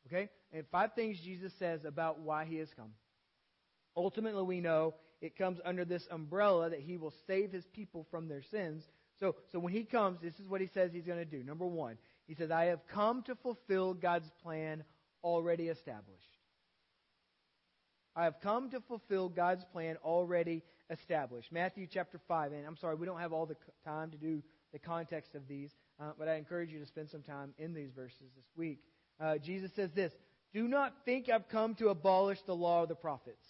okay? 0.07 0.29
And 0.53 0.65
five 0.71 0.95
things 0.95 1.19
Jesus 1.21 1.53
says 1.59 1.85
about 1.85 2.21
why 2.21 2.45
he 2.45 2.57
has 2.57 2.69
come. 2.75 2.91
Ultimately, 3.97 4.43
we 4.43 4.61
know 4.61 4.95
it 5.21 5.37
comes 5.37 5.59
under 5.65 5.85
this 5.85 6.07
umbrella 6.11 6.71
that 6.71 6.81
he 6.81 6.97
will 6.97 7.12
save 7.27 7.53
his 7.53 7.67
people 7.67 8.07
from 8.11 8.29
their 8.29 8.43
sins. 8.43 8.83
So, 9.21 9.37
so 9.53 9.59
when 9.59 9.73
he 9.73 9.85
comes, 9.85 10.19
this 10.21 10.38
is 10.41 10.49
what 10.49 10.61
he 10.61 10.69
says 10.75 10.91
he's 10.93 11.07
going 11.07 11.19
to 11.19 11.25
do. 11.25 11.45
Number 11.45 11.67
one, 11.67 11.97
he 12.27 12.35
says, 12.35 12.51
I 12.51 12.67
have 12.67 12.81
come 12.93 13.23
to 13.25 13.35
fulfill 13.37 13.95
God's 13.95 14.31
plan 14.43 14.85
already 15.23 15.69
established. 15.69 16.21
I 18.15 18.25
have 18.25 18.41
come 18.43 18.71
to 18.71 18.81
fulfill 18.81 19.29
God's 19.29 19.65
plan 19.73 19.97
already 20.05 20.62
established. 20.91 21.51
Matthew 21.51 21.87
chapter 21.91 22.21
5, 22.29 22.53
and 22.53 22.67
I'm 22.67 22.77
sorry, 22.77 22.97
we 22.97 23.07
don't 23.07 23.21
have 23.21 23.33
all 23.33 23.47
the 23.47 23.57
time 23.85 24.11
to 24.11 24.17
do 24.17 24.43
the 24.73 24.79
context 24.79 25.35
of 25.35 25.47
these, 25.49 25.71
uh, 26.01 26.12
but 26.19 26.29
I 26.29 26.35
encourage 26.35 26.71
you 26.71 26.81
to 26.81 26.87
spend 26.87 27.11
some 27.11 27.23
time 27.23 27.55
in 27.59 27.75
these 27.75 27.91
verses 27.95 28.31
this 28.37 28.45
week. 28.57 28.81
Uh, 29.23 29.39
Jesus 29.39 29.71
says 29.77 29.91
this 29.95 30.13
Do 30.53 30.67
not 30.67 30.93
think 31.05 31.29
I've 31.29 31.49
come 31.49 31.75
to 31.77 31.89
abolish 31.89 32.39
the 32.47 32.55
law 32.55 32.83
of 32.83 32.89
the 32.89 32.95
prophets. 32.95 33.47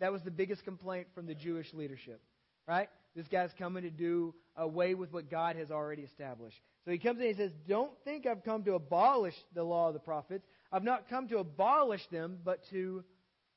That 0.00 0.12
was 0.12 0.22
the 0.22 0.30
biggest 0.30 0.64
complaint 0.64 1.06
from 1.14 1.26
the 1.26 1.34
Jewish 1.34 1.72
leadership, 1.72 2.20
right? 2.68 2.90
This 3.14 3.26
guy's 3.28 3.50
coming 3.58 3.84
to 3.84 3.90
do 3.90 4.34
away 4.56 4.94
with 4.94 5.10
what 5.12 5.30
God 5.30 5.56
has 5.56 5.70
already 5.70 6.02
established. 6.02 6.60
So 6.84 6.90
he 6.90 6.98
comes 6.98 7.18
in 7.18 7.26
and 7.26 7.34
he 7.34 7.42
says, 7.42 7.52
Don't 7.66 7.92
think 8.04 8.26
I've 8.26 8.44
come 8.44 8.62
to 8.64 8.74
abolish 8.74 9.34
the 9.54 9.62
law 9.64 9.88
of 9.88 9.94
the 9.94 10.00
prophets. 10.00 10.46
I've 10.70 10.84
not 10.84 11.08
come 11.08 11.28
to 11.28 11.38
abolish 11.38 12.06
them, 12.08 12.38
but 12.44 12.60
to 12.70 13.02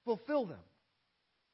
fulfill 0.05 0.45
them. 0.45 0.59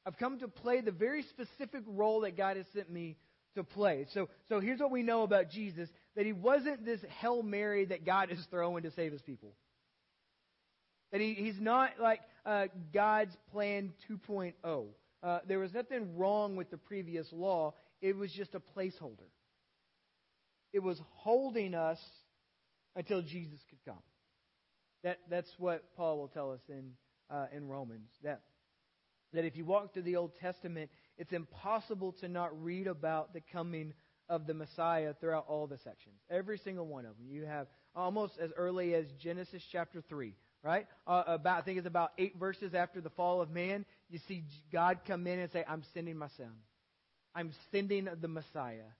I've 0.06 0.16
come 0.16 0.38
to 0.38 0.48
play 0.48 0.80
the 0.80 0.92
very 0.92 1.22
specific 1.22 1.82
role 1.88 2.20
that 2.20 2.36
God 2.36 2.56
has 2.56 2.66
sent 2.72 2.90
me 2.90 3.16
to 3.56 3.64
play. 3.64 4.06
So, 4.14 4.28
so 4.48 4.60
here's 4.60 4.78
what 4.78 4.92
we 4.92 5.02
know 5.02 5.24
about 5.24 5.50
Jesus 5.50 5.88
that 6.16 6.26
he 6.26 6.32
wasn't 6.32 6.84
this 6.84 7.00
Hail 7.20 7.42
Mary 7.42 7.84
that 7.86 8.04
God 8.04 8.30
is 8.30 8.44
throwing 8.50 8.82
to 8.82 8.90
save 8.90 9.12
his 9.12 9.22
people. 9.22 9.54
That 11.12 11.20
he, 11.20 11.34
he's 11.34 11.60
not 11.60 11.90
like 12.00 12.20
uh, 12.44 12.66
God's 12.92 13.36
plan 13.52 13.92
2.0. 14.10 14.86
Uh, 15.22 15.38
there 15.46 15.58
was 15.58 15.72
nothing 15.72 16.16
wrong 16.16 16.56
with 16.56 16.70
the 16.70 16.78
previous 16.78 17.26
law, 17.32 17.74
it 18.00 18.16
was 18.16 18.32
just 18.32 18.54
a 18.54 18.60
placeholder. 18.60 19.28
It 20.72 20.82
was 20.82 21.00
holding 21.14 21.74
us 21.74 21.98
until 22.94 23.22
Jesus 23.22 23.60
could 23.68 23.78
come. 23.84 24.02
That, 25.04 25.18
that's 25.30 25.50
what 25.58 25.84
Paul 25.96 26.18
will 26.18 26.28
tell 26.28 26.52
us 26.52 26.60
in, 26.68 26.92
uh, 27.30 27.46
in 27.54 27.68
Romans. 27.68 28.10
That, 28.24 28.42
that 29.32 29.44
if 29.44 29.56
you 29.56 29.64
walk 29.64 29.92
through 29.92 30.02
the 30.02 30.16
Old 30.16 30.32
Testament, 30.40 30.90
it's 31.18 31.32
impossible 31.32 32.12
to 32.20 32.28
not 32.28 32.62
read 32.62 32.86
about 32.86 33.32
the 33.32 33.42
coming 33.52 33.94
of 34.28 34.46
the 34.46 34.54
Messiah 34.54 35.14
throughout 35.20 35.46
all 35.48 35.66
the 35.66 35.78
sections. 35.78 36.16
Every 36.30 36.58
single 36.58 36.86
one 36.86 37.06
of 37.06 37.16
them. 37.16 37.26
You 37.30 37.44
have 37.44 37.68
almost 37.94 38.34
as 38.40 38.50
early 38.56 38.94
as 38.94 39.06
Genesis 39.22 39.62
chapter 39.70 40.02
3, 40.08 40.34
right? 40.62 40.86
Uh, 41.06 41.22
about 41.26 41.58
I 41.58 41.62
think 41.62 41.78
it's 41.78 41.86
about 41.86 42.12
8 42.18 42.36
verses 42.38 42.74
after 42.74 43.00
the 43.00 43.10
fall 43.10 43.40
of 43.40 43.50
man, 43.50 43.84
you 44.10 44.18
see 44.28 44.44
God 44.72 45.00
come 45.06 45.26
in 45.26 45.38
and 45.38 45.50
say, 45.50 45.64
"I'm 45.66 45.82
sending 45.94 46.16
my 46.16 46.28
son. 46.36 46.52
I'm 47.34 47.52
sending 47.70 48.08
the 48.20 48.28
Messiah." 48.28 48.90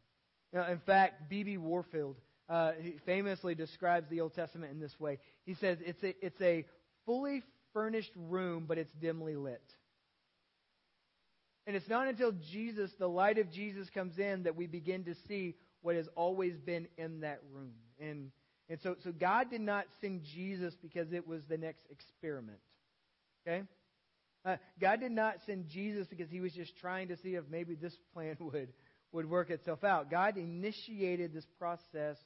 Now, 0.53 0.69
in 0.69 0.79
fact, 0.79 1.29
B.B. 1.29 1.59
Warfield 1.59 2.17
uh, 2.49 2.73
famously 3.05 3.55
describes 3.55 4.09
the 4.09 4.21
Old 4.21 4.35
Testament 4.35 4.73
in 4.73 4.81
this 4.81 4.99
way. 4.99 5.19
He 5.45 5.55
says 5.55 5.79
it's 5.85 6.03
a, 6.03 6.15
it's 6.25 6.41
a 6.41 6.65
fully 7.05 7.43
furnished 7.73 8.13
room, 8.17 8.65
but 8.67 8.79
it's 8.79 8.93
dimly 9.01 9.37
lit. 9.37 9.63
And 11.67 11.75
it's 11.75 11.89
not 11.89 12.07
until 12.07 12.33
Jesus, 12.33 12.91
the 12.99 13.09
light 13.09 13.39
of 13.39 13.51
Jesus, 13.51 13.91
comes 13.91 14.19
in 14.19 14.45
that 14.45 14.55
we 14.55 14.67
begin 14.67 15.05
to 15.05 15.15
see 15.27 15.57
what 15.83 15.97
has 15.97 16.09
always 16.15 16.57
been 16.59 16.87
in 16.97 17.21
that 17.21 17.41
room. 17.53 17.73
And, 17.99 18.31
and 18.69 18.79
so, 18.83 18.95
so 19.03 19.13
God 19.13 19.51
did 19.51 19.61
not 19.61 19.87
send 20.01 20.23
Jesus 20.23 20.75
because 20.81 21.13
it 21.13 21.27
was 21.27 21.43
the 21.49 21.57
next 21.57 21.83
experiment. 21.91 22.59
Okay? 23.47 23.65
Uh, 24.45 24.57
God 24.81 25.01
did 25.01 25.11
not 25.11 25.37
send 25.45 25.69
Jesus 25.69 26.07
because 26.07 26.31
he 26.31 26.41
was 26.41 26.53
just 26.53 26.77
trying 26.79 27.09
to 27.09 27.17
see 27.17 27.35
if 27.35 27.45
maybe 27.51 27.75
this 27.75 27.97
plan 28.15 28.37
would, 28.41 28.73
would 29.11 29.29
work 29.29 29.51
itself 29.51 29.83
out. 29.83 30.09
God 30.09 30.37
initiated 30.37 31.35
this 31.35 31.47
process 31.59 32.17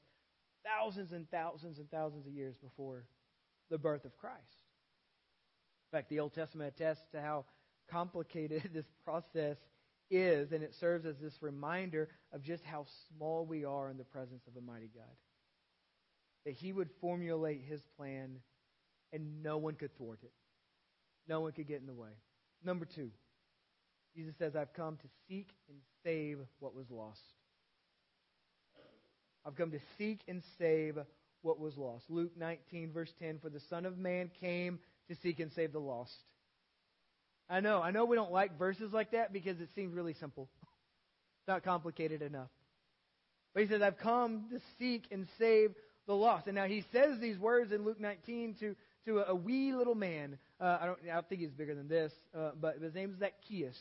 thousands 0.64 1.12
and 1.12 1.30
thousands 1.30 1.78
and 1.78 1.90
thousands 1.90 2.26
of 2.26 2.32
years 2.32 2.56
before 2.62 3.06
the 3.70 3.78
birth 3.78 4.04
of 4.04 4.14
Christ. 4.18 4.36
In 5.90 5.98
fact, 5.98 6.10
the 6.10 6.20
Old 6.20 6.34
Testament 6.34 6.74
attests 6.76 7.04
to 7.12 7.20
how 7.20 7.46
complicated 7.90 8.70
this 8.74 8.86
process 9.04 9.56
is, 10.10 10.52
and 10.52 10.62
it 10.62 10.74
serves 10.80 11.06
as 11.06 11.16
this 11.20 11.34
reminder 11.40 12.08
of 12.32 12.42
just 12.42 12.64
how 12.64 12.86
small 13.08 13.46
we 13.46 13.64
are 13.64 13.90
in 13.90 13.96
the 13.96 14.04
presence 14.04 14.42
of 14.46 14.56
a 14.56 14.64
mighty 14.64 14.90
God. 14.94 15.04
That 16.44 16.54
He 16.54 16.72
would 16.72 16.90
formulate 17.00 17.62
His 17.68 17.80
plan, 17.96 18.36
and 19.12 19.42
no 19.42 19.58
one 19.58 19.74
could 19.74 19.96
thwart 19.96 20.20
it, 20.22 20.32
no 21.28 21.40
one 21.40 21.52
could 21.52 21.68
get 21.68 21.80
in 21.80 21.86
the 21.86 21.94
way. 21.94 22.10
Number 22.64 22.84
two, 22.84 23.10
Jesus 24.14 24.34
says, 24.38 24.56
I've 24.56 24.74
come 24.74 24.96
to 24.96 25.08
seek 25.28 25.48
and 25.68 25.78
save 26.04 26.38
what 26.58 26.74
was 26.74 26.90
lost. 26.90 27.20
I've 29.46 29.56
come 29.56 29.70
to 29.70 29.80
seek 29.96 30.20
and 30.28 30.42
save 30.58 30.98
what 31.42 31.58
was 31.58 31.76
lost. 31.76 32.04
Luke 32.10 32.32
19, 32.36 32.92
verse 32.92 33.12
10 33.18 33.38
For 33.38 33.48
the 33.48 33.60
Son 33.60 33.86
of 33.86 33.96
Man 33.96 34.30
came 34.40 34.78
to 35.08 35.16
seek 35.22 35.40
and 35.40 35.52
save 35.52 35.72
the 35.72 35.80
lost. 35.80 36.12
I 37.50 37.60
know, 37.60 37.82
I 37.82 37.90
know 37.90 38.04
we 38.04 38.16
don't 38.16 38.30
like 38.30 38.56
verses 38.58 38.92
like 38.92 39.10
that 39.10 39.32
because 39.32 39.60
it 39.60 39.68
seems 39.74 39.92
really 39.92 40.14
simple. 40.14 40.48
It's 40.62 41.48
not 41.48 41.64
complicated 41.64 42.22
enough. 42.22 42.48
But 43.52 43.64
he 43.64 43.68
says, 43.68 43.82
I've 43.82 43.98
come 43.98 44.44
to 44.52 44.60
seek 44.78 45.06
and 45.10 45.26
save 45.38 45.74
the 46.06 46.14
lost. 46.14 46.46
And 46.46 46.54
now 46.54 46.66
he 46.66 46.84
says 46.92 47.18
these 47.20 47.38
words 47.38 47.72
in 47.72 47.84
Luke 47.84 48.00
19 48.00 48.54
to, 48.60 48.76
to 49.06 49.18
a, 49.28 49.34
wee 49.34 49.72
little 49.72 49.96
man. 49.96 50.38
Uh, 50.60 50.78
I, 50.80 50.86
don't, 50.86 50.98
I 51.10 51.14
don't 51.14 51.28
think 51.28 51.40
he's 51.40 51.50
bigger 51.50 51.74
than 51.74 51.88
this, 51.88 52.12
uh, 52.38 52.50
but 52.60 52.76
his 52.80 52.94
name 52.94 53.10
is 53.10 53.18
Zacchaeus. 53.18 53.76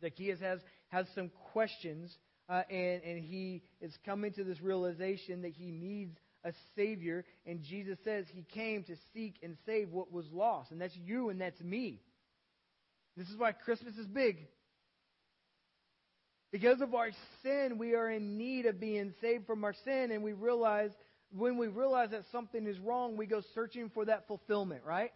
Zacchaeus 0.00 0.40
has, 0.40 0.58
has 0.88 1.06
some 1.14 1.30
questions 1.52 2.10
uh, 2.48 2.62
and, 2.68 3.02
and 3.02 3.24
he 3.24 3.62
is 3.80 3.96
coming 4.04 4.32
to 4.32 4.44
this 4.44 4.60
realization 4.60 5.42
that 5.42 5.52
he 5.52 5.70
needs 5.70 6.18
a 6.44 6.52
Savior. 6.76 7.24
And 7.46 7.62
Jesus 7.62 7.98
says 8.04 8.26
he 8.32 8.42
came 8.42 8.84
to 8.84 8.96
seek 9.12 9.36
and 9.42 9.56
save 9.66 9.90
what 9.90 10.12
was 10.12 10.26
lost. 10.32 10.70
And 10.70 10.80
that's 10.80 10.96
you 10.96 11.30
and 11.30 11.40
that's 11.40 11.60
me. 11.60 12.00
This 13.16 13.28
is 13.28 13.36
why 13.36 13.52
Christmas 13.52 13.96
is 13.96 14.06
big. 14.06 14.46
Because 16.52 16.80
of 16.80 16.94
our 16.94 17.10
sin, 17.42 17.78
we 17.78 17.94
are 17.94 18.10
in 18.10 18.38
need 18.38 18.66
of 18.66 18.78
being 18.78 19.12
saved 19.20 19.46
from 19.46 19.64
our 19.64 19.74
sin. 19.84 20.10
And 20.12 20.22
we 20.22 20.32
realize, 20.32 20.90
when 21.36 21.58
we 21.58 21.66
realize 21.66 22.10
that 22.10 22.22
something 22.30 22.66
is 22.66 22.78
wrong, 22.78 23.16
we 23.16 23.26
go 23.26 23.42
searching 23.54 23.90
for 23.92 24.04
that 24.04 24.28
fulfillment, 24.28 24.82
right? 24.86 25.10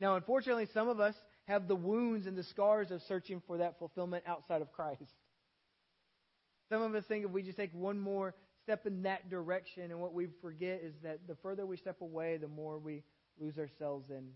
Now, 0.00 0.16
unfortunately, 0.16 0.68
some 0.74 0.88
of 0.88 1.00
us 1.00 1.14
have 1.46 1.68
the 1.68 1.76
wounds 1.76 2.26
and 2.26 2.36
the 2.36 2.42
scars 2.44 2.90
of 2.90 3.00
searching 3.02 3.40
for 3.46 3.58
that 3.58 3.78
fulfillment 3.78 4.24
outside 4.26 4.62
of 4.62 4.72
Christ. 4.72 5.02
Some 6.70 6.82
of 6.82 6.94
us 6.94 7.04
think 7.06 7.24
if 7.24 7.30
we 7.30 7.42
just 7.42 7.56
take 7.56 7.72
one 7.72 7.98
more 7.98 8.34
step 8.66 8.84
in 8.84 9.04
that 9.04 9.30
direction, 9.30 9.92
and 9.92 10.00
what 10.00 10.12
we 10.12 10.26
forget 10.42 10.80
is 10.82 10.92
that 11.04 11.20
the 11.28 11.36
further 11.36 11.64
we 11.64 11.76
step 11.76 12.00
away, 12.00 12.36
the 12.36 12.48
more 12.48 12.78
we 12.78 13.04
lose 13.40 13.58
ourselves 13.58 14.10
in, 14.10 14.26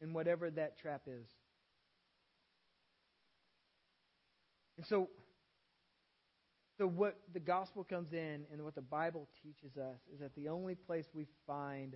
in 0.00 0.12
whatever 0.12 0.50
that 0.50 0.76
trap 0.80 1.02
is. 1.06 1.28
And 4.76 4.84
so, 4.84 5.08
so 6.76 6.88
what 6.88 7.18
the 7.32 7.38
gospel 7.38 7.84
comes 7.84 8.12
in 8.12 8.46
and 8.52 8.64
what 8.64 8.74
the 8.74 8.82
Bible 8.82 9.28
teaches 9.44 9.76
us 9.76 10.00
is 10.12 10.18
that 10.18 10.34
the 10.34 10.48
only 10.48 10.74
place 10.74 11.06
we 11.14 11.28
find 11.46 11.94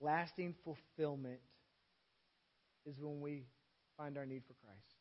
lasting 0.00 0.56
fulfillment 0.64 1.38
is 2.84 2.96
when 2.98 3.20
we 3.20 3.44
find 3.96 4.18
our 4.18 4.26
need 4.26 4.42
for 4.48 4.54
Christ. 4.54 4.96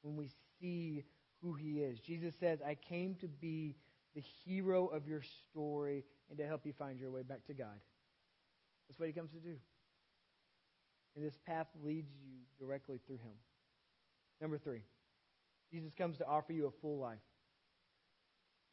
When 0.00 0.16
we 0.16 0.30
see 0.58 1.04
who 1.42 1.52
he 1.52 1.80
is. 1.80 2.00
Jesus 2.00 2.32
says, 2.40 2.60
I 2.66 2.74
came 2.74 3.14
to 3.16 3.28
be 3.28 3.76
the 4.18 4.24
hero 4.44 4.86
of 4.86 5.06
your 5.06 5.22
story 5.50 6.04
and 6.28 6.38
to 6.38 6.46
help 6.46 6.66
you 6.66 6.72
find 6.76 6.98
your 6.98 7.10
way 7.10 7.22
back 7.22 7.46
to 7.46 7.54
God. 7.54 7.78
That's 8.88 8.98
what 8.98 9.06
he 9.06 9.12
comes 9.12 9.30
to 9.30 9.38
do. 9.38 9.54
And 11.14 11.24
this 11.24 11.38
path 11.46 11.68
leads 11.84 12.10
you 12.20 12.38
directly 12.58 12.98
through 13.06 13.18
him. 13.18 13.34
Number 14.40 14.58
three, 14.58 14.82
Jesus 15.70 15.92
comes 15.96 16.18
to 16.18 16.26
offer 16.26 16.52
you 16.52 16.66
a 16.66 16.70
full 16.82 16.98
life. 16.98 17.18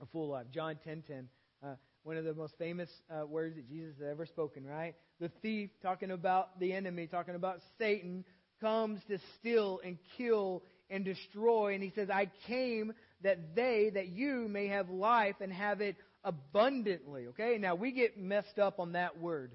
A 0.02 0.06
full 0.08 0.30
life. 0.30 0.48
John 0.52 0.78
10 0.84 1.04
10. 1.08 1.30
Uh, 1.64 1.76
one 2.04 2.18
of 2.18 2.26
the 2.26 2.34
most 2.34 2.58
famous 2.58 2.90
uh, 3.12 3.26
words 3.26 3.56
that 3.56 3.68
Jesus 3.70 3.96
has 4.00 4.08
ever 4.10 4.26
spoken, 4.26 4.66
right? 4.66 4.96
The 5.20 5.30
thief, 5.42 5.70
talking 5.82 6.10
about 6.10 6.60
the 6.60 6.74
enemy, 6.74 7.08
talking 7.08 7.36
about 7.36 7.60
Satan, 7.78 8.26
comes 8.62 9.00
to 9.10 9.20
steal 9.40 9.80
and 9.84 9.98
kill 10.18 10.64
and 10.90 11.06
destroy. 11.06 11.76
And 11.76 11.84
he 11.84 11.92
says, 11.96 12.10
I 12.10 12.30
came 12.48 12.94
that 13.23 13.56
they, 13.56 13.91
that 13.93 14.08
you 14.08 14.47
may 14.47 14.67
have 14.67 14.89
life 14.89 15.36
and 15.41 15.51
have 15.51 15.82
it 15.82 15.95
abundantly. 16.23 17.28
Okay? 17.28 17.58
Now 17.60 17.75
we 17.75 17.91
get 17.91 18.19
messed 18.19 18.60
up 18.60 18.80
on 18.80 18.93
that 18.93 19.19
word, 19.19 19.51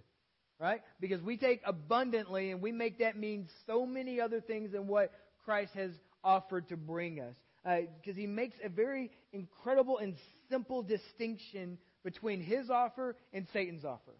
right? 0.59 0.81
Because 1.01 1.23
we 1.23 1.37
take 1.37 1.61
abundantly 1.65 2.51
and 2.51 2.63
we 2.63 2.73
make 2.73 2.99
that 2.99 3.17
mean 3.17 3.49
so 3.67 3.87
many 3.87 4.21
other 4.21 4.41
things 4.41 4.73
than 4.73 4.87
what 4.87 5.13
Christ 5.45 5.73
has 5.75 5.91
offered 6.25 6.69
to 6.69 6.77
bring 6.77 7.21
us. 7.21 7.35
Because 7.63 8.17
uh, 8.17 8.21
he 8.21 8.27
makes 8.27 8.57
a 8.65 8.71
very 8.71 9.11
incredible 9.33 9.99
and 9.99 10.15
simple 10.49 10.83
distinction 10.83 11.79
between 12.03 12.41
his 12.41 12.71
offer 12.71 13.17
and 13.33 13.47
Satan's 13.53 13.85
offer. 13.85 14.15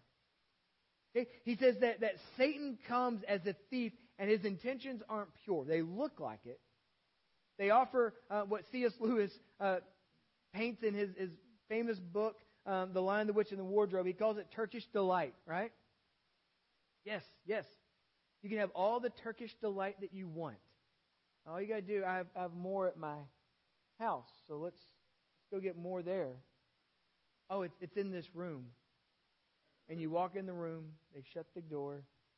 Okay? 1.15 1.27
He 1.43 1.55
says 1.57 1.75
that, 1.81 2.01
that 2.01 2.13
Satan 2.37 2.77
comes 2.87 3.23
as 3.27 3.41
a 3.45 3.55
thief 3.69 3.93
and 4.19 4.29
his 4.29 4.45
intentions 4.45 5.01
aren't 5.09 5.29
pure. 5.43 5.65
They 5.65 5.81
look 5.81 6.19
like 6.19 6.41
it, 6.45 6.59
they 7.61 7.69
offer 7.69 8.15
uh, 8.31 8.41
what 8.41 8.63
C.S. 8.71 8.93
Lewis 8.99 9.31
uh, 9.59 9.77
paints 10.51 10.81
in 10.81 10.95
his, 10.95 11.11
his 11.15 11.29
famous 11.69 11.99
book, 11.99 12.37
um, 12.65 12.89
The 12.91 13.01
Lion, 13.03 13.27
the 13.27 13.33
Witch, 13.33 13.51
and 13.51 13.59
the 13.59 13.63
Wardrobe. 13.63 14.07
He 14.07 14.13
calls 14.13 14.39
it 14.39 14.47
Turkish 14.51 14.83
delight, 14.87 15.35
right? 15.45 15.71
Yes, 17.05 17.21
yes. 17.45 17.65
You 18.41 18.49
can 18.49 18.57
have 18.57 18.71
all 18.71 18.99
the 18.99 19.11
Turkish 19.11 19.53
delight 19.61 19.97
that 20.01 20.11
you 20.11 20.27
want. 20.27 20.55
All 21.47 21.61
you 21.61 21.67
got 21.67 21.75
to 21.75 21.81
do, 21.83 22.03
I 22.03 22.15
have, 22.15 22.27
I 22.35 22.41
have 22.41 22.53
more 22.55 22.87
at 22.87 22.97
my 22.97 23.17
house, 23.99 24.29
so 24.47 24.57
let's, 24.57 24.79
let's 25.37 25.47
go 25.53 25.59
get 25.59 25.77
more 25.77 26.01
there. 26.01 26.37
Oh, 27.47 27.61
it's, 27.61 27.75
it's 27.79 27.95
in 27.95 28.09
this 28.09 28.25
room. 28.33 28.65
And 29.87 30.01
you 30.01 30.09
walk 30.09 30.35
in 30.35 30.47
the 30.47 30.53
room, 30.53 30.85
they 31.13 31.21
shut 31.31 31.45
the 31.53 31.61
door, 31.61 31.93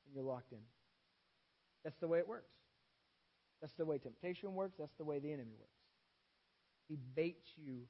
and 0.06 0.14
you're 0.14 0.26
locked 0.26 0.52
in. 0.52 0.60
That's 1.86 1.98
the 2.02 2.10
way 2.10 2.20
it 2.20 2.28
works. 2.28 2.52
That's 3.64 3.74
the 3.76 3.86
way 3.86 3.98
temptation 3.98 4.56
works. 4.56 4.76
That's 4.78 4.94
the 4.98 5.06
way 5.06 5.20
the 5.20 5.32
enemy 5.32 5.54
works. 5.58 5.72
He 6.90 6.98
baits 7.16 7.48
you 7.56 7.84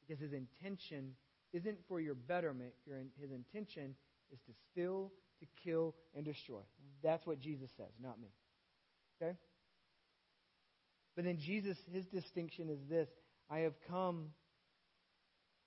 because 0.00 0.22
his 0.22 0.32
intention 0.32 1.14
isn't 1.52 1.78
for 1.88 2.00
your 2.00 2.14
betterment. 2.14 2.72
Your, 2.86 2.98
his 3.20 3.32
intention 3.32 3.96
is 4.32 4.38
to 4.46 4.52
steal, 4.70 5.10
to 5.40 5.46
kill, 5.64 5.96
and 6.14 6.24
destroy. 6.24 6.60
That's 7.02 7.26
what 7.26 7.40
Jesus 7.40 7.68
says, 7.76 7.90
not 8.00 8.20
me. 8.20 8.28
Okay? 9.20 9.36
But 11.16 11.24
then 11.24 11.38
Jesus, 11.44 11.76
his 11.92 12.06
distinction 12.06 12.70
is 12.70 12.78
this 12.88 13.08
I 13.50 13.58
have 13.60 13.74
come 13.90 14.26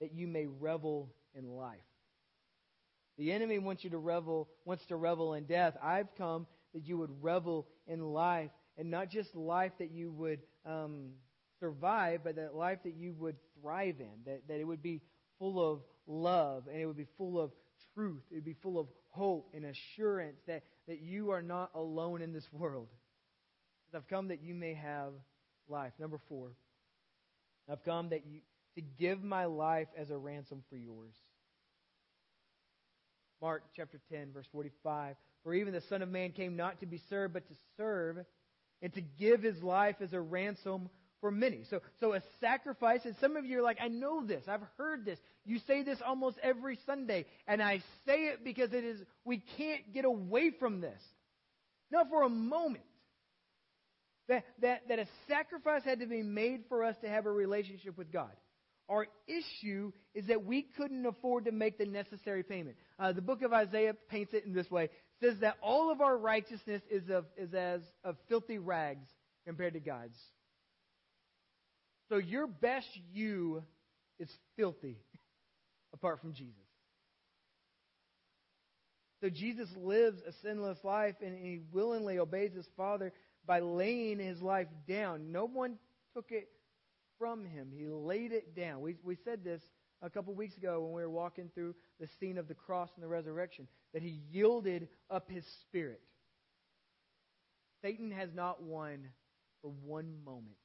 that 0.00 0.14
you 0.14 0.26
may 0.26 0.46
revel 0.46 1.12
in 1.34 1.46
life. 1.46 1.76
The 3.18 3.32
enemy 3.32 3.58
wants 3.58 3.84
you 3.84 3.90
to 3.90 3.98
revel, 3.98 4.48
wants 4.64 4.86
to 4.86 4.96
revel 4.96 5.34
in 5.34 5.44
death. 5.44 5.74
I've 5.82 6.08
come 6.16 6.46
that 6.72 6.86
you 6.86 6.96
would 6.96 7.10
revel 7.22 7.66
in 7.86 8.00
life 8.00 8.50
and 8.78 8.90
not 8.90 9.10
just 9.10 9.34
life 9.34 9.72
that 9.78 9.90
you 9.90 10.10
would 10.12 10.40
um, 10.64 11.10
survive, 11.60 12.20
but 12.24 12.36
that 12.36 12.54
life 12.54 12.78
that 12.84 12.94
you 12.94 13.14
would 13.18 13.36
thrive 13.60 13.96
in, 14.00 14.10
that, 14.26 14.42
that 14.48 14.60
it 14.60 14.64
would 14.64 14.82
be 14.82 15.00
full 15.38 15.72
of 15.72 15.80
love 16.06 16.64
and 16.70 16.80
it 16.80 16.86
would 16.86 16.96
be 16.96 17.06
full 17.16 17.40
of 17.40 17.50
truth. 17.94 18.22
It 18.30 18.36
would 18.36 18.44
be 18.44 18.56
full 18.62 18.78
of 18.78 18.86
hope 19.10 19.50
and 19.54 19.64
assurance 19.66 20.38
that, 20.46 20.62
that 20.88 21.00
you 21.00 21.30
are 21.30 21.42
not 21.42 21.70
alone 21.74 22.22
in 22.22 22.32
this 22.32 22.48
world. 22.52 22.88
I've 23.94 24.08
come 24.08 24.28
that 24.28 24.42
you 24.42 24.54
may 24.54 24.72
have 24.74 25.12
life. 25.68 25.92
Number 25.98 26.18
four, 26.28 26.52
I've 27.70 27.84
come 27.84 28.08
that 28.08 28.24
you 28.26 28.40
to 28.74 28.80
give 28.80 29.22
my 29.22 29.44
life 29.44 29.88
as 29.98 30.10
a 30.10 30.16
ransom 30.16 30.62
for 30.70 30.76
yours. 30.76 31.14
Mark 33.42 33.64
chapter 33.76 34.00
10, 34.10 34.32
verse 34.32 34.46
45. 34.52 35.16
For 35.44 35.54
even 35.54 35.74
the 35.74 35.82
Son 35.82 36.00
of 36.00 36.08
Man 36.08 36.30
came 36.30 36.56
not 36.56 36.80
to 36.80 36.86
be 36.86 37.00
served, 37.10 37.34
but 37.34 37.46
to 37.48 37.54
serve 37.76 38.18
and 38.82 38.92
to 38.94 39.00
give 39.00 39.42
his 39.42 39.62
life 39.62 39.96
as 40.00 40.12
a 40.12 40.20
ransom 40.20 40.90
for 41.20 41.30
many. 41.30 41.62
So, 41.70 41.80
so 42.00 42.14
a 42.14 42.20
sacrifice, 42.40 43.04
and 43.04 43.14
some 43.20 43.36
of 43.36 43.46
you 43.46 43.60
are 43.60 43.62
like, 43.62 43.78
I 43.80 43.88
know 43.88 44.26
this, 44.26 44.44
I've 44.48 44.66
heard 44.76 45.04
this. 45.04 45.18
You 45.44 45.60
say 45.66 45.84
this 45.84 45.98
almost 46.04 46.36
every 46.42 46.78
Sunday, 46.84 47.26
and 47.46 47.62
I 47.62 47.78
say 48.04 48.26
it 48.26 48.44
because 48.44 48.72
it 48.72 48.84
is, 48.84 49.00
we 49.24 49.42
can't 49.56 49.94
get 49.94 50.04
away 50.04 50.50
from 50.50 50.80
this. 50.80 51.00
Not 51.90 52.08
for 52.10 52.24
a 52.24 52.28
moment. 52.28 52.84
That, 54.28 54.44
that, 54.60 54.88
that 54.88 54.98
a 54.98 55.06
sacrifice 55.28 55.82
had 55.84 56.00
to 56.00 56.06
be 56.06 56.22
made 56.22 56.64
for 56.68 56.84
us 56.84 56.96
to 57.02 57.08
have 57.08 57.26
a 57.26 57.30
relationship 57.30 57.96
with 57.96 58.12
God. 58.12 58.30
Our 58.88 59.06
issue 59.26 59.92
is 60.14 60.26
that 60.26 60.44
we 60.44 60.62
couldn't 60.76 61.06
afford 61.06 61.46
to 61.46 61.52
make 61.52 61.78
the 61.78 61.86
necessary 61.86 62.42
payment. 62.42 62.76
Uh, 62.98 63.12
the 63.12 63.22
book 63.22 63.42
of 63.42 63.52
Isaiah 63.52 63.94
paints 64.10 64.34
it 64.34 64.44
in 64.44 64.52
this 64.52 64.70
way 64.70 64.90
says 65.22 65.38
that 65.40 65.56
all 65.62 65.90
of 65.90 66.00
our 66.00 66.16
righteousness 66.16 66.82
is, 66.90 67.08
of, 67.08 67.24
is 67.36 67.54
as 67.54 67.80
of 68.04 68.16
filthy 68.28 68.58
rags 68.58 69.06
compared 69.46 69.74
to 69.74 69.80
God's. 69.80 70.18
So 72.08 72.16
your 72.16 72.46
best 72.46 72.88
you 73.12 73.62
is 74.18 74.28
filthy 74.56 74.98
apart 75.94 76.20
from 76.20 76.34
Jesus. 76.34 76.54
So 79.22 79.30
Jesus 79.30 79.68
lives 79.76 80.20
a 80.26 80.32
sinless 80.42 80.78
life 80.82 81.14
and 81.24 81.36
he 81.38 81.60
willingly 81.72 82.18
obeys 82.18 82.52
his 82.54 82.66
Father 82.76 83.12
by 83.46 83.60
laying 83.60 84.18
his 84.18 84.42
life 84.42 84.66
down. 84.88 85.30
No 85.30 85.46
one 85.46 85.78
took 86.14 86.26
it 86.30 86.48
from 87.22 87.44
him. 87.44 87.68
He 87.72 87.86
laid 87.86 88.32
it 88.32 88.56
down. 88.56 88.80
We, 88.80 88.96
we 89.04 89.14
said 89.14 89.44
this 89.44 89.62
a 90.02 90.10
couple 90.10 90.34
weeks 90.34 90.56
ago 90.56 90.80
when 90.80 90.92
we 90.92 91.02
were 91.02 91.08
walking 91.08 91.52
through 91.54 91.76
the 92.00 92.08
scene 92.18 92.36
of 92.36 92.48
the 92.48 92.54
cross 92.54 92.90
and 92.96 93.04
the 93.04 93.08
resurrection, 93.08 93.68
that 93.94 94.02
he 94.02 94.18
yielded 94.32 94.88
up 95.08 95.30
his 95.30 95.44
spirit. 95.60 96.00
Satan 97.80 98.10
has 98.10 98.30
not 98.34 98.60
won 98.60 99.08
for 99.60 99.70
one 99.84 100.16
moment. 100.24 100.56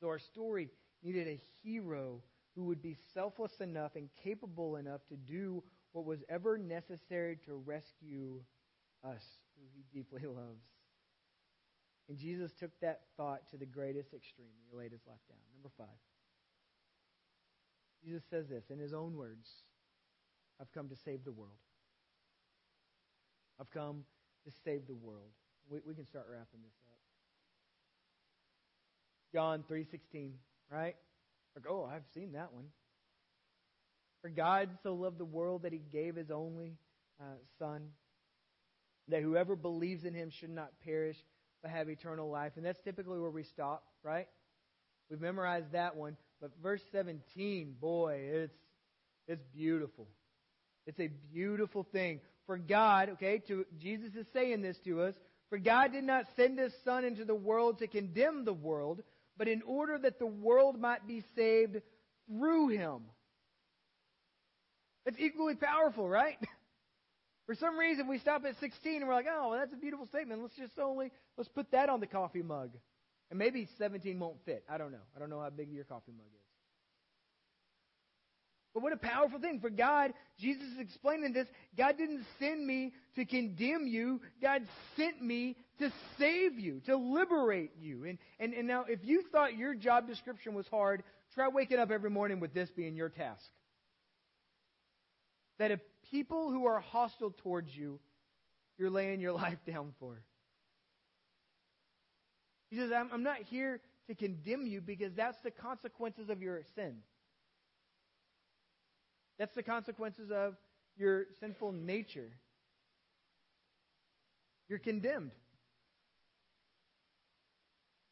So 0.00 0.06
our 0.06 0.20
story 0.20 0.68
needed 1.02 1.26
a 1.26 1.40
hero 1.64 2.22
who 2.54 2.66
would 2.66 2.80
be 2.80 2.96
selfless 3.14 3.58
enough 3.58 3.96
and 3.96 4.08
capable 4.22 4.76
enough 4.76 5.00
to 5.08 5.16
do 5.16 5.64
what 5.90 6.04
was 6.04 6.20
ever 6.28 6.56
necessary 6.56 7.36
to 7.46 7.54
rescue 7.54 8.40
us, 9.04 9.22
who 9.56 9.66
he 9.74 9.82
deeply 9.92 10.22
loves. 10.24 10.62
And 12.08 12.18
Jesus 12.18 12.52
took 12.52 12.70
that 12.80 13.00
thought 13.16 13.50
to 13.50 13.56
the 13.56 13.66
greatest 13.66 14.12
extreme. 14.12 14.52
He 14.70 14.76
laid 14.76 14.92
his 14.92 15.00
life 15.06 15.20
down. 15.28 15.38
Number 15.54 15.70
five. 15.78 15.96
Jesus 18.04 18.22
says 18.28 18.48
this 18.48 18.64
in 18.70 18.78
his 18.78 18.92
own 18.92 19.16
words 19.16 19.48
I've 20.60 20.72
come 20.72 20.88
to 20.88 20.96
save 20.96 21.24
the 21.24 21.32
world. 21.32 21.56
I've 23.60 23.70
come 23.70 24.04
to 24.44 24.52
save 24.64 24.86
the 24.86 24.94
world. 24.94 25.30
We, 25.70 25.78
we 25.86 25.94
can 25.94 26.06
start 26.06 26.26
wrapping 26.30 26.60
this 26.62 26.74
up. 26.86 26.98
John 29.32 29.64
3.16, 29.70 30.32
right? 30.70 30.94
Like, 31.56 31.64
oh, 31.68 31.88
I've 31.90 32.04
seen 32.14 32.32
that 32.32 32.52
one. 32.52 32.66
For 34.22 34.28
God 34.28 34.70
so 34.82 34.94
loved 34.94 35.18
the 35.18 35.24
world 35.24 35.62
that 35.62 35.72
he 35.72 35.80
gave 35.92 36.16
his 36.16 36.30
only 36.30 36.76
uh, 37.20 37.36
Son, 37.58 37.88
that 39.08 39.22
whoever 39.22 39.56
believes 39.56 40.04
in 40.04 40.14
him 40.14 40.30
should 40.30 40.50
not 40.50 40.70
perish, 40.84 41.16
but 41.64 41.70
have 41.70 41.88
eternal 41.88 42.30
life. 42.30 42.52
And 42.56 42.66
that's 42.66 42.78
typically 42.84 43.18
where 43.18 43.30
we 43.30 43.42
stop, 43.42 43.84
right? 44.02 44.28
We've 45.08 45.20
memorized 45.20 45.72
that 45.72 45.96
one. 45.96 46.18
But 46.38 46.50
verse 46.62 46.82
17, 46.92 47.76
boy, 47.80 48.20
it's, 48.20 48.58
it's 49.26 49.42
beautiful. 49.54 50.06
It's 50.86 51.00
a 51.00 51.08
beautiful 51.32 51.86
thing. 51.90 52.20
For 52.46 52.58
God, 52.58 53.08
okay, 53.14 53.38
to, 53.48 53.64
Jesus 53.78 54.14
is 54.14 54.26
saying 54.34 54.60
this 54.60 54.76
to 54.84 55.00
us. 55.00 55.14
For 55.48 55.58
God 55.58 55.92
did 55.92 56.04
not 56.04 56.26
send 56.36 56.58
his 56.58 56.74
Son 56.84 57.02
into 57.02 57.24
the 57.24 57.34
world 57.34 57.78
to 57.78 57.86
condemn 57.86 58.44
the 58.44 58.52
world, 58.52 59.02
but 59.38 59.48
in 59.48 59.62
order 59.62 59.96
that 59.96 60.18
the 60.18 60.26
world 60.26 60.78
might 60.78 61.06
be 61.08 61.24
saved 61.34 61.80
through 62.28 62.68
him. 62.68 63.04
It's 65.06 65.18
equally 65.18 65.54
powerful, 65.54 66.06
right? 66.06 66.36
For 67.46 67.54
some 67.54 67.78
reason, 67.78 68.08
we 68.08 68.18
stop 68.18 68.44
at 68.46 68.58
16 68.58 68.96
and 68.96 69.06
we're 69.06 69.14
like, 69.14 69.26
oh, 69.30 69.50
well, 69.50 69.58
that's 69.58 69.72
a 69.72 69.76
beautiful 69.76 70.06
statement. 70.06 70.40
Let's 70.40 70.56
just 70.56 70.78
only, 70.78 71.10
let's 71.36 71.48
put 71.48 71.70
that 71.72 71.88
on 71.88 72.00
the 72.00 72.06
coffee 72.06 72.42
mug. 72.42 72.70
And 73.30 73.38
maybe 73.38 73.68
17 73.78 74.18
won't 74.18 74.36
fit. 74.44 74.64
I 74.68 74.78
don't 74.78 74.92
know. 74.92 75.04
I 75.14 75.18
don't 75.18 75.28
know 75.28 75.40
how 75.40 75.50
big 75.50 75.70
your 75.70 75.84
coffee 75.84 76.12
mug 76.12 76.26
is. 76.26 76.44
But 78.72 78.82
what 78.82 78.92
a 78.92 78.96
powerful 78.96 79.38
thing. 79.38 79.60
For 79.60 79.70
God, 79.70 80.12
Jesus 80.38 80.64
is 80.64 80.80
explaining 80.80 81.32
this. 81.32 81.46
God 81.78 81.96
didn't 81.96 82.24
send 82.40 82.66
me 82.66 82.92
to 83.14 83.24
condemn 83.24 83.86
you. 83.86 84.20
God 84.42 84.62
sent 84.96 85.22
me 85.22 85.56
to 85.78 85.92
save 86.18 86.58
you, 86.58 86.80
to 86.86 86.96
liberate 86.96 87.70
you. 87.80 88.04
And, 88.04 88.18
and, 88.40 88.52
and 88.52 88.66
now, 88.66 88.84
if 88.88 88.98
you 89.04 89.22
thought 89.30 89.56
your 89.56 89.74
job 89.76 90.08
description 90.08 90.54
was 90.54 90.66
hard, 90.66 91.04
try 91.34 91.46
waking 91.48 91.78
up 91.78 91.92
every 91.92 92.10
morning 92.10 92.40
with 92.40 92.52
this 92.52 92.68
being 92.70 92.96
your 92.96 93.10
task. 93.10 93.44
That 95.60 95.70
if 95.70 95.80
people 96.14 96.52
who 96.52 96.66
are 96.66 96.78
hostile 96.78 97.34
towards 97.42 97.76
you, 97.76 97.98
you're 98.78 98.88
laying 98.88 99.20
your 99.20 99.32
life 99.44 99.58
down 99.66 99.92
for. 99.98 100.22
He 102.70 102.76
says, 102.76 102.92
I'm, 102.92 103.10
I'm 103.12 103.24
not 103.24 103.38
here 103.38 103.80
to 104.06 104.14
condemn 104.14 104.64
you 104.64 104.80
because 104.80 105.12
that's 105.14 105.38
the 105.42 105.50
consequences 105.50 106.28
of 106.30 106.40
your 106.40 106.62
sin. 106.76 106.98
That's 109.40 109.54
the 109.56 109.62
consequences 109.64 110.30
of 110.30 110.54
your 110.96 111.26
sinful 111.40 111.72
nature. 111.72 112.30
You're 114.68 114.78
condemned. 114.78 115.32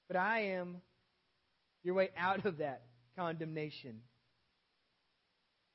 But 0.09 0.17
I 0.17 0.41
am 0.41 0.79
your 1.85 1.95
way 1.95 2.11
out 2.19 2.47
of 2.47 2.59
that 2.59 2.83
condemnation. 3.17 4.01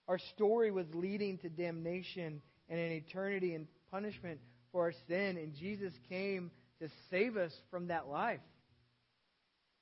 Our 0.08 0.20
story 0.20 0.72
was 0.72 0.86
leading 0.94 1.38
to 1.40 1.50
damnation 1.50 2.42
and 2.70 2.80
an 2.80 2.92
eternity 2.92 3.54
in 3.54 3.68
punishment 3.92 4.40
for 4.72 4.84
our 4.84 4.94
sin, 5.08 5.38
and 5.38 5.54
Jesus 5.54 5.94
came 6.10 6.52
to 6.82 6.90
save 7.10 7.38
us 7.38 7.54
from 7.72 7.88
that 7.88 8.08
life, 8.08 8.40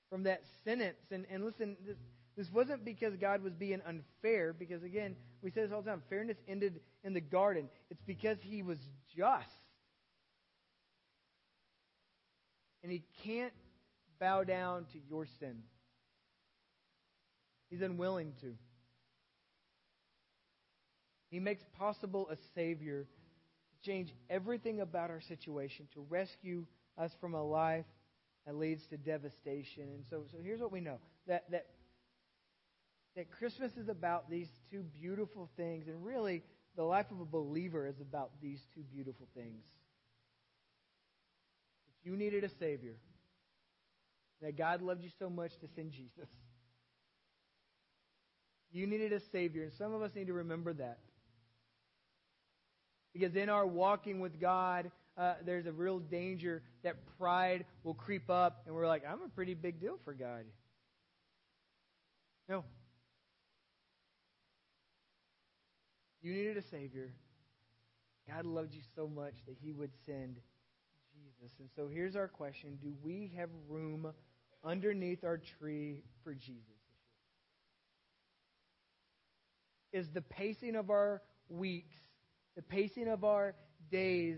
from 0.09 0.23
that 0.23 0.41
sentence. 0.63 0.97
And, 1.11 1.25
and 1.29 1.43
listen, 1.43 1.77
this, 1.85 1.97
this 2.37 2.47
wasn't 2.53 2.85
because 2.85 3.15
God 3.17 3.43
was 3.43 3.53
being 3.53 3.81
unfair, 3.87 4.53
because 4.53 4.83
again, 4.83 5.15
we 5.41 5.51
say 5.51 5.61
this 5.61 5.71
all 5.71 5.81
the 5.81 5.89
time 5.89 6.01
fairness 6.09 6.37
ended 6.47 6.79
in 7.03 7.13
the 7.13 7.21
garden. 7.21 7.69
It's 7.89 8.01
because 8.05 8.37
He 8.41 8.61
was 8.61 8.77
just. 9.15 9.47
And 12.83 12.91
He 12.91 13.03
can't 13.23 13.53
bow 14.19 14.43
down 14.43 14.85
to 14.93 14.99
your 15.09 15.25
sin, 15.39 15.63
He's 17.69 17.81
unwilling 17.81 18.33
to. 18.41 18.53
He 21.29 21.39
makes 21.39 21.63
possible 21.77 22.27
a 22.31 22.35
Savior 22.53 23.03
to 23.03 23.89
change 23.89 24.13
everything 24.29 24.81
about 24.81 25.09
our 25.09 25.21
situation, 25.21 25.87
to 25.93 26.05
rescue 26.09 26.65
us 26.97 27.11
from 27.19 27.33
a 27.33 27.43
life 27.43 27.85
that 28.45 28.55
leads 28.55 28.85
to 28.87 28.97
devastation. 28.97 29.83
And 29.83 30.03
so, 30.09 30.23
so 30.31 30.37
here's 30.43 30.61
what 30.61 30.71
we 30.71 30.81
know 30.81 30.99
that, 31.27 31.49
that 31.51 31.65
that 33.15 33.31
Christmas 33.31 33.71
is 33.77 33.87
about 33.87 34.29
these 34.29 34.47
two 34.69 34.83
beautiful 34.99 35.49
things, 35.55 35.87
and 35.87 36.05
really, 36.05 36.43
the 36.75 36.83
life 36.83 37.05
of 37.11 37.21
a 37.21 37.25
believer 37.25 37.87
is 37.87 37.99
about 38.01 38.31
these 38.41 38.59
two 38.73 38.81
beautiful 38.81 39.27
things. 39.33 39.63
That 41.87 42.09
you 42.09 42.17
needed 42.17 42.43
a 42.43 42.49
Savior, 42.59 42.97
that 44.41 44.57
God 44.57 44.81
loved 44.81 45.03
you 45.03 45.09
so 45.17 45.29
much 45.29 45.51
to 45.61 45.67
send 45.75 45.91
Jesus. 45.91 46.29
You 48.71 48.85
needed 48.85 49.13
a 49.13 49.21
Savior, 49.31 49.63
and 49.63 49.71
some 49.77 49.93
of 49.93 50.01
us 50.01 50.11
need 50.13 50.27
to 50.27 50.33
remember 50.33 50.73
that. 50.73 50.99
Because 53.15 53.35
in 53.35 53.49
our 53.49 53.65
walking 53.65 54.19
with 54.19 54.39
God, 54.39 54.91
uh, 55.17 55.35
there's 55.45 55.65
a 55.65 55.71
real 55.71 55.99
danger 55.99 56.61
that 56.83 56.97
pride 57.17 57.65
will 57.83 57.93
creep 57.93 58.29
up, 58.29 58.61
and 58.65 58.75
we're 58.75 58.87
like, 58.87 59.03
I'm 59.09 59.21
a 59.23 59.29
pretty 59.29 59.53
big 59.53 59.79
deal 59.79 59.97
for 60.03 60.13
God. 60.13 60.43
No, 62.49 62.63
You 66.25 66.33
needed 66.33 66.57
a 66.57 66.63
Savior. 66.63 67.13
God 68.27 68.47
loved 68.47 68.73
you 68.73 68.81
so 68.95 69.07
much 69.07 69.35
that 69.45 69.57
He 69.61 69.71
would 69.71 69.91
send 70.07 70.37
Jesus. 71.13 71.55
And 71.59 71.69
so 71.75 71.87
here's 71.87 72.15
our 72.15 72.27
question 72.27 72.79
Do 72.81 72.95
we 73.03 73.31
have 73.37 73.49
room 73.69 74.11
underneath 74.63 75.23
our 75.23 75.37
tree 75.37 76.01
for 76.23 76.33
Jesus? 76.33 76.63
Is 79.93 80.09
the 80.09 80.21
pacing 80.21 80.75
of 80.75 80.89
our 80.89 81.21
weeks, 81.47 81.93
the 82.55 82.61
pacing 82.61 83.07
of 83.07 83.23
our 83.23 83.55
days, 83.91 84.37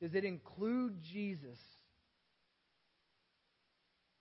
does 0.00 0.14
it 0.14 0.24
include 0.24 1.02
Jesus? 1.02 1.58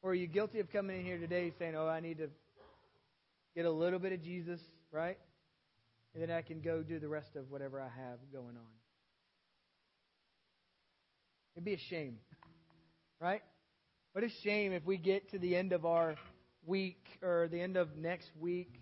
Or 0.01 0.11
are 0.11 0.15
you 0.15 0.27
guilty 0.27 0.59
of 0.59 0.71
coming 0.71 0.99
in 0.99 1.05
here 1.05 1.17
today 1.17 1.51
saying, 1.57 1.75
oh, 1.75 1.87
I 1.87 1.99
need 1.99 2.19
to 2.19 2.29
get 3.55 3.65
a 3.65 3.71
little 3.71 3.99
bit 3.99 4.13
of 4.13 4.21
Jesus, 4.21 4.59
right? 4.91 5.17
and 6.15 6.23
then 6.23 6.31
I 6.35 6.41
can 6.41 6.61
go 6.61 6.81
do 6.81 6.97
the 6.97 7.09
rest 7.09 7.35
of 7.35 7.51
whatever 7.51 7.79
I 7.79 7.89
have 7.89 8.19
going 8.31 8.55
on. 8.55 8.73
It'd 11.55 11.65
be 11.65 11.73
a 11.73 11.77
shame, 11.77 12.17
right? 13.19 13.41
What 14.13 14.23
a 14.23 14.29
shame 14.43 14.71
if 14.71 14.85
we 14.85 14.97
get 14.97 15.31
to 15.31 15.39
the 15.39 15.55
end 15.55 15.73
of 15.73 15.85
our 15.85 16.15
week 16.65 17.05
or 17.21 17.49
the 17.51 17.59
end 17.61 17.75
of 17.75 17.97
next 17.97 18.29
week 18.39 18.79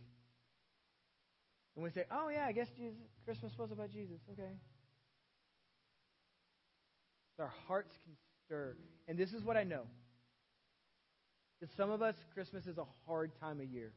and 1.75 1.83
we 1.83 1.89
say, 1.89 2.03
oh, 2.11 2.29
yeah, 2.29 2.45
I 2.45 2.51
guess 2.51 2.67
Jesus, 2.77 2.99
Christmas 3.25 3.51
was 3.57 3.71
about 3.71 3.91
Jesus. 3.91 4.19
Okay. 4.31 4.51
Our 7.39 7.51
hearts 7.67 7.97
can 8.03 8.13
stir. 8.45 8.75
And 9.07 9.17
this 9.17 9.33
is 9.33 9.43
what 9.43 9.57
I 9.57 9.63
know. 9.63 9.83
Because 11.59 11.75
some 11.75 11.89
of 11.89 12.01
us, 12.01 12.15
Christmas 12.33 12.67
is 12.67 12.77
a 12.77 12.85
hard 13.07 13.31
time 13.39 13.59
of 13.59 13.65
year. 13.65 13.91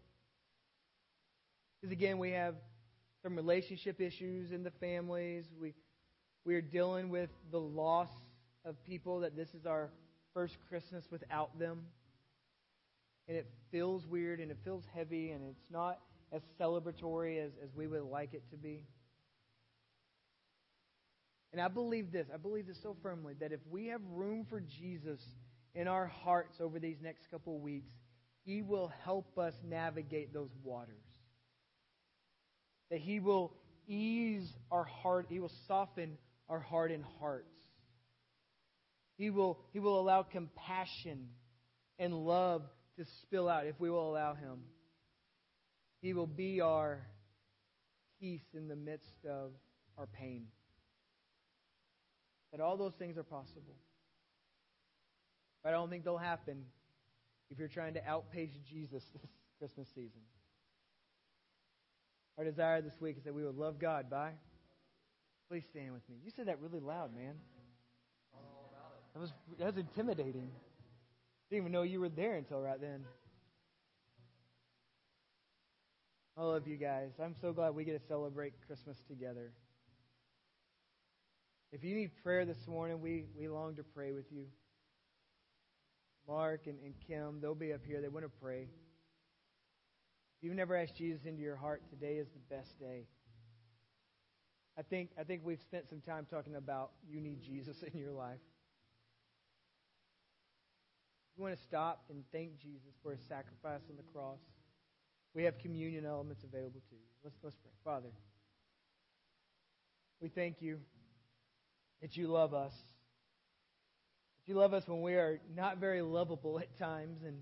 Because 1.80 1.92
again, 1.92 2.18
we 2.18 2.30
have 2.30 2.54
some 3.22 3.36
relationship 3.36 4.00
issues 4.00 4.52
in 4.52 4.62
the 4.62 4.70
families. 4.70 5.44
We, 5.60 5.74
we 6.44 6.54
are 6.54 6.62
dealing 6.62 7.10
with 7.10 7.28
the 7.50 7.60
loss 7.60 8.08
of 8.64 8.82
people 8.84 9.20
that 9.20 9.36
this 9.36 9.48
is 9.54 9.66
our 9.66 9.90
first 10.32 10.56
Christmas 10.68 11.04
without 11.10 11.58
them. 11.58 11.82
And 13.28 13.36
it 13.36 13.46
feels 13.70 14.06
weird 14.06 14.40
and 14.40 14.50
it 14.50 14.58
feels 14.64 14.84
heavy 14.94 15.32
and 15.32 15.42
it's 15.44 15.70
not 15.70 15.98
as 16.32 16.42
celebratory 16.60 17.44
as, 17.44 17.52
as 17.62 17.70
we 17.74 17.86
would 17.86 18.02
like 18.02 18.34
it 18.34 18.42
to 18.50 18.56
be. 18.56 18.84
And 21.52 21.60
I 21.60 21.68
believe 21.68 22.12
this, 22.12 22.26
I 22.32 22.36
believe 22.36 22.66
this 22.66 22.78
so 22.82 22.96
firmly 23.02 23.34
that 23.40 23.52
if 23.52 23.60
we 23.70 23.86
have 23.86 24.00
room 24.12 24.46
for 24.48 24.60
Jesus 24.60 25.20
in 25.74 25.88
our 25.88 26.06
hearts 26.06 26.56
over 26.60 26.78
these 26.78 26.96
next 27.02 27.30
couple 27.30 27.58
weeks, 27.58 27.92
He 28.44 28.62
will 28.62 28.92
help 29.04 29.38
us 29.38 29.54
navigate 29.64 30.34
those 30.34 30.50
waters. 30.62 30.96
That 32.90 33.00
He 33.00 33.20
will 33.20 33.52
ease 33.88 34.48
our 34.70 34.84
heart, 34.84 35.26
He 35.28 35.40
will 35.40 35.52
soften 35.66 36.18
our 36.48 36.60
hardened 36.60 37.04
hearts. 37.20 37.48
He 39.16 39.30
will, 39.30 39.58
he 39.72 39.78
will 39.78 39.98
allow 39.98 40.22
compassion 40.22 41.28
and 41.98 42.12
love 42.12 42.62
to 42.98 43.04
spill 43.22 43.48
out 43.48 43.66
if 43.66 43.78
we 43.80 43.90
will 43.90 44.10
allow 44.10 44.34
Him. 44.34 44.58
He 46.06 46.12
will 46.12 46.28
be 46.28 46.60
our 46.60 47.04
peace 48.20 48.54
in 48.54 48.68
the 48.68 48.76
midst 48.76 49.24
of 49.28 49.50
our 49.98 50.06
pain. 50.06 50.46
That 52.52 52.60
all 52.60 52.76
those 52.76 52.92
things 52.96 53.18
are 53.18 53.24
possible. 53.24 53.74
But 55.64 55.70
I 55.70 55.72
don't 55.72 55.90
think 55.90 56.04
they'll 56.04 56.16
happen 56.16 56.62
if 57.50 57.58
you're 57.58 57.66
trying 57.66 57.94
to 57.94 58.06
outpace 58.06 58.52
Jesus 58.70 59.02
this 59.20 59.30
Christmas 59.58 59.88
season. 59.96 60.20
Our 62.38 62.44
desire 62.44 62.82
this 62.82 63.00
week 63.00 63.16
is 63.18 63.24
that 63.24 63.34
we 63.34 63.44
would 63.44 63.56
love 63.56 63.80
God 63.80 64.08
by. 64.08 64.30
Please 65.48 65.64
stand 65.72 65.92
with 65.92 66.08
me. 66.08 66.18
You 66.24 66.30
said 66.36 66.46
that 66.46 66.60
really 66.60 66.78
loud, 66.78 67.16
man. 67.16 67.34
That 69.12 69.18
was 69.18 69.32
that 69.58 69.66
was 69.66 69.76
intimidating. 69.76 70.52
Didn't 71.50 71.62
even 71.62 71.72
know 71.72 71.82
you 71.82 71.98
were 71.98 72.10
there 72.10 72.36
until 72.36 72.60
right 72.60 72.80
then. 72.80 73.04
I 76.38 76.42
love 76.42 76.68
you 76.68 76.76
guys. 76.76 77.12
I'm 77.22 77.34
so 77.40 77.54
glad 77.54 77.74
we 77.74 77.84
get 77.84 77.98
to 77.98 78.06
celebrate 78.06 78.52
Christmas 78.66 78.98
together. 79.08 79.52
If 81.72 81.82
you 81.82 81.94
need 81.94 82.10
prayer 82.22 82.44
this 82.44 82.66
morning, 82.68 83.00
we, 83.00 83.24
we 83.38 83.48
long 83.48 83.76
to 83.76 83.82
pray 83.82 84.12
with 84.12 84.30
you. 84.30 84.44
Mark 86.28 86.66
and, 86.66 86.76
and 86.84 86.92
Kim, 87.06 87.40
they'll 87.40 87.54
be 87.54 87.72
up 87.72 87.80
here. 87.86 88.02
They 88.02 88.08
want 88.08 88.26
to 88.26 88.32
pray. 88.42 88.68
If 90.36 90.42
you've 90.44 90.54
never 90.54 90.76
asked 90.76 90.96
Jesus 90.96 91.24
into 91.24 91.40
your 91.40 91.56
heart, 91.56 91.82
today 91.88 92.16
is 92.16 92.28
the 92.28 92.54
best 92.54 92.78
day. 92.78 93.06
I 94.78 94.82
think, 94.82 95.10
I 95.18 95.24
think 95.24 95.40
we've 95.42 95.62
spent 95.62 95.88
some 95.88 96.02
time 96.02 96.26
talking 96.28 96.56
about 96.56 96.90
you 97.08 97.18
need 97.22 97.42
Jesus 97.42 97.82
in 97.94 97.98
your 97.98 98.12
life. 98.12 98.40
You 101.36 101.44
want 101.44 101.56
to 101.56 101.62
stop 101.62 102.04
and 102.10 102.24
thank 102.30 102.58
Jesus 102.58 102.92
for 103.02 103.12
his 103.12 103.20
sacrifice 103.26 103.80
on 103.88 103.96
the 103.96 104.02
cross. 104.12 104.40
We 105.36 105.44
have 105.44 105.58
communion 105.58 106.06
elements 106.06 106.42
available 106.42 106.80
to 106.88 106.94
you. 106.94 107.02
Let's, 107.22 107.36
let's 107.44 107.56
pray. 107.56 107.72
Father, 107.84 108.08
we 110.18 110.30
thank 110.30 110.62
you 110.62 110.78
that 112.00 112.16
you 112.16 112.28
love 112.28 112.54
us. 112.54 112.72
That 114.38 114.50
you 114.50 114.58
love 114.58 114.72
us 114.72 114.84
when 114.86 115.02
we 115.02 115.12
are 115.12 115.38
not 115.54 115.76
very 115.76 116.00
lovable 116.00 116.58
at 116.58 116.78
times. 116.78 117.18
And, 117.22 117.36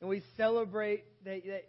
and 0.00 0.10
we 0.10 0.24
celebrate 0.36 1.04
that, 1.24 1.46
that, 1.46 1.68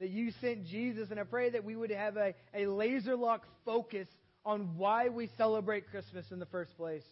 that 0.00 0.10
you 0.10 0.32
sent 0.42 0.66
Jesus. 0.66 1.10
And 1.10 1.18
I 1.18 1.24
pray 1.24 1.48
that 1.48 1.64
we 1.64 1.76
would 1.76 1.90
have 1.90 2.18
a, 2.18 2.34
a 2.54 2.66
laser 2.66 3.16
lock 3.16 3.46
focus 3.64 4.08
on 4.44 4.76
why 4.76 5.08
we 5.08 5.30
celebrate 5.38 5.90
Christmas 5.90 6.26
in 6.30 6.38
the 6.38 6.44
first 6.44 6.76
place. 6.76 7.04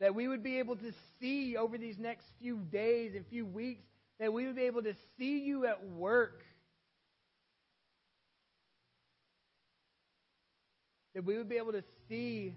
That 0.00 0.14
we 0.14 0.28
would 0.28 0.42
be 0.42 0.58
able 0.58 0.76
to 0.76 0.92
see 1.18 1.56
over 1.56 1.78
these 1.78 1.96
next 1.98 2.26
few 2.38 2.58
days 2.58 3.14
and 3.14 3.24
few 3.26 3.46
weeks, 3.46 3.86
that 4.18 4.32
we 4.32 4.46
would 4.46 4.56
be 4.56 4.62
able 4.62 4.82
to 4.82 4.94
see 5.18 5.38
you 5.40 5.66
at 5.66 5.84
work. 5.84 6.42
That 11.14 11.24
we 11.24 11.36
would 11.36 11.48
be 11.48 11.56
able 11.56 11.72
to 11.72 11.84
see 12.08 12.54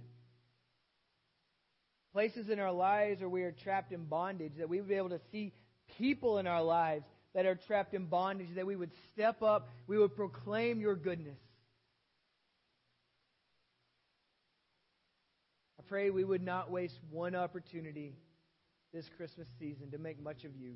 places 2.13 2.49
in 2.49 2.59
our 2.59 2.71
lives 2.71 3.21
where 3.21 3.29
we 3.29 3.43
are 3.43 3.51
trapped 3.51 3.91
in 3.91 4.05
bondage, 4.05 4.53
that 4.57 4.69
we 4.69 4.79
would 4.79 4.89
be 4.89 4.95
able 4.95 5.09
to 5.09 5.21
see 5.31 5.53
people 5.97 6.37
in 6.37 6.47
our 6.47 6.63
lives 6.63 7.05
that 7.33 7.45
are 7.45 7.55
trapped 7.55 7.93
in 7.93 8.05
bondage, 8.05 8.49
that 8.55 8.65
we 8.65 8.75
would 8.75 8.91
step 9.13 9.41
up, 9.41 9.69
we 9.87 9.97
would 9.97 10.15
proclaim 10.15 10.81
your 10.81 10.95
goodness. 10.95 11.39
I 15.79 15.83
pray 15.87 16.09
we 16.09 16.23
would 16.23 16.43
not 16.43 16.69
waste 16.69 16.99
one 17.09 17.35
opportunity 17.35 18.15
this 18.93 19.09
Christmas 19.15 19.47
season 19.59 19.91
to 19.91 19.97
make 19.97 20.21
much 20.21 20.43
of 20.43 20.55
you. 20.55 20.75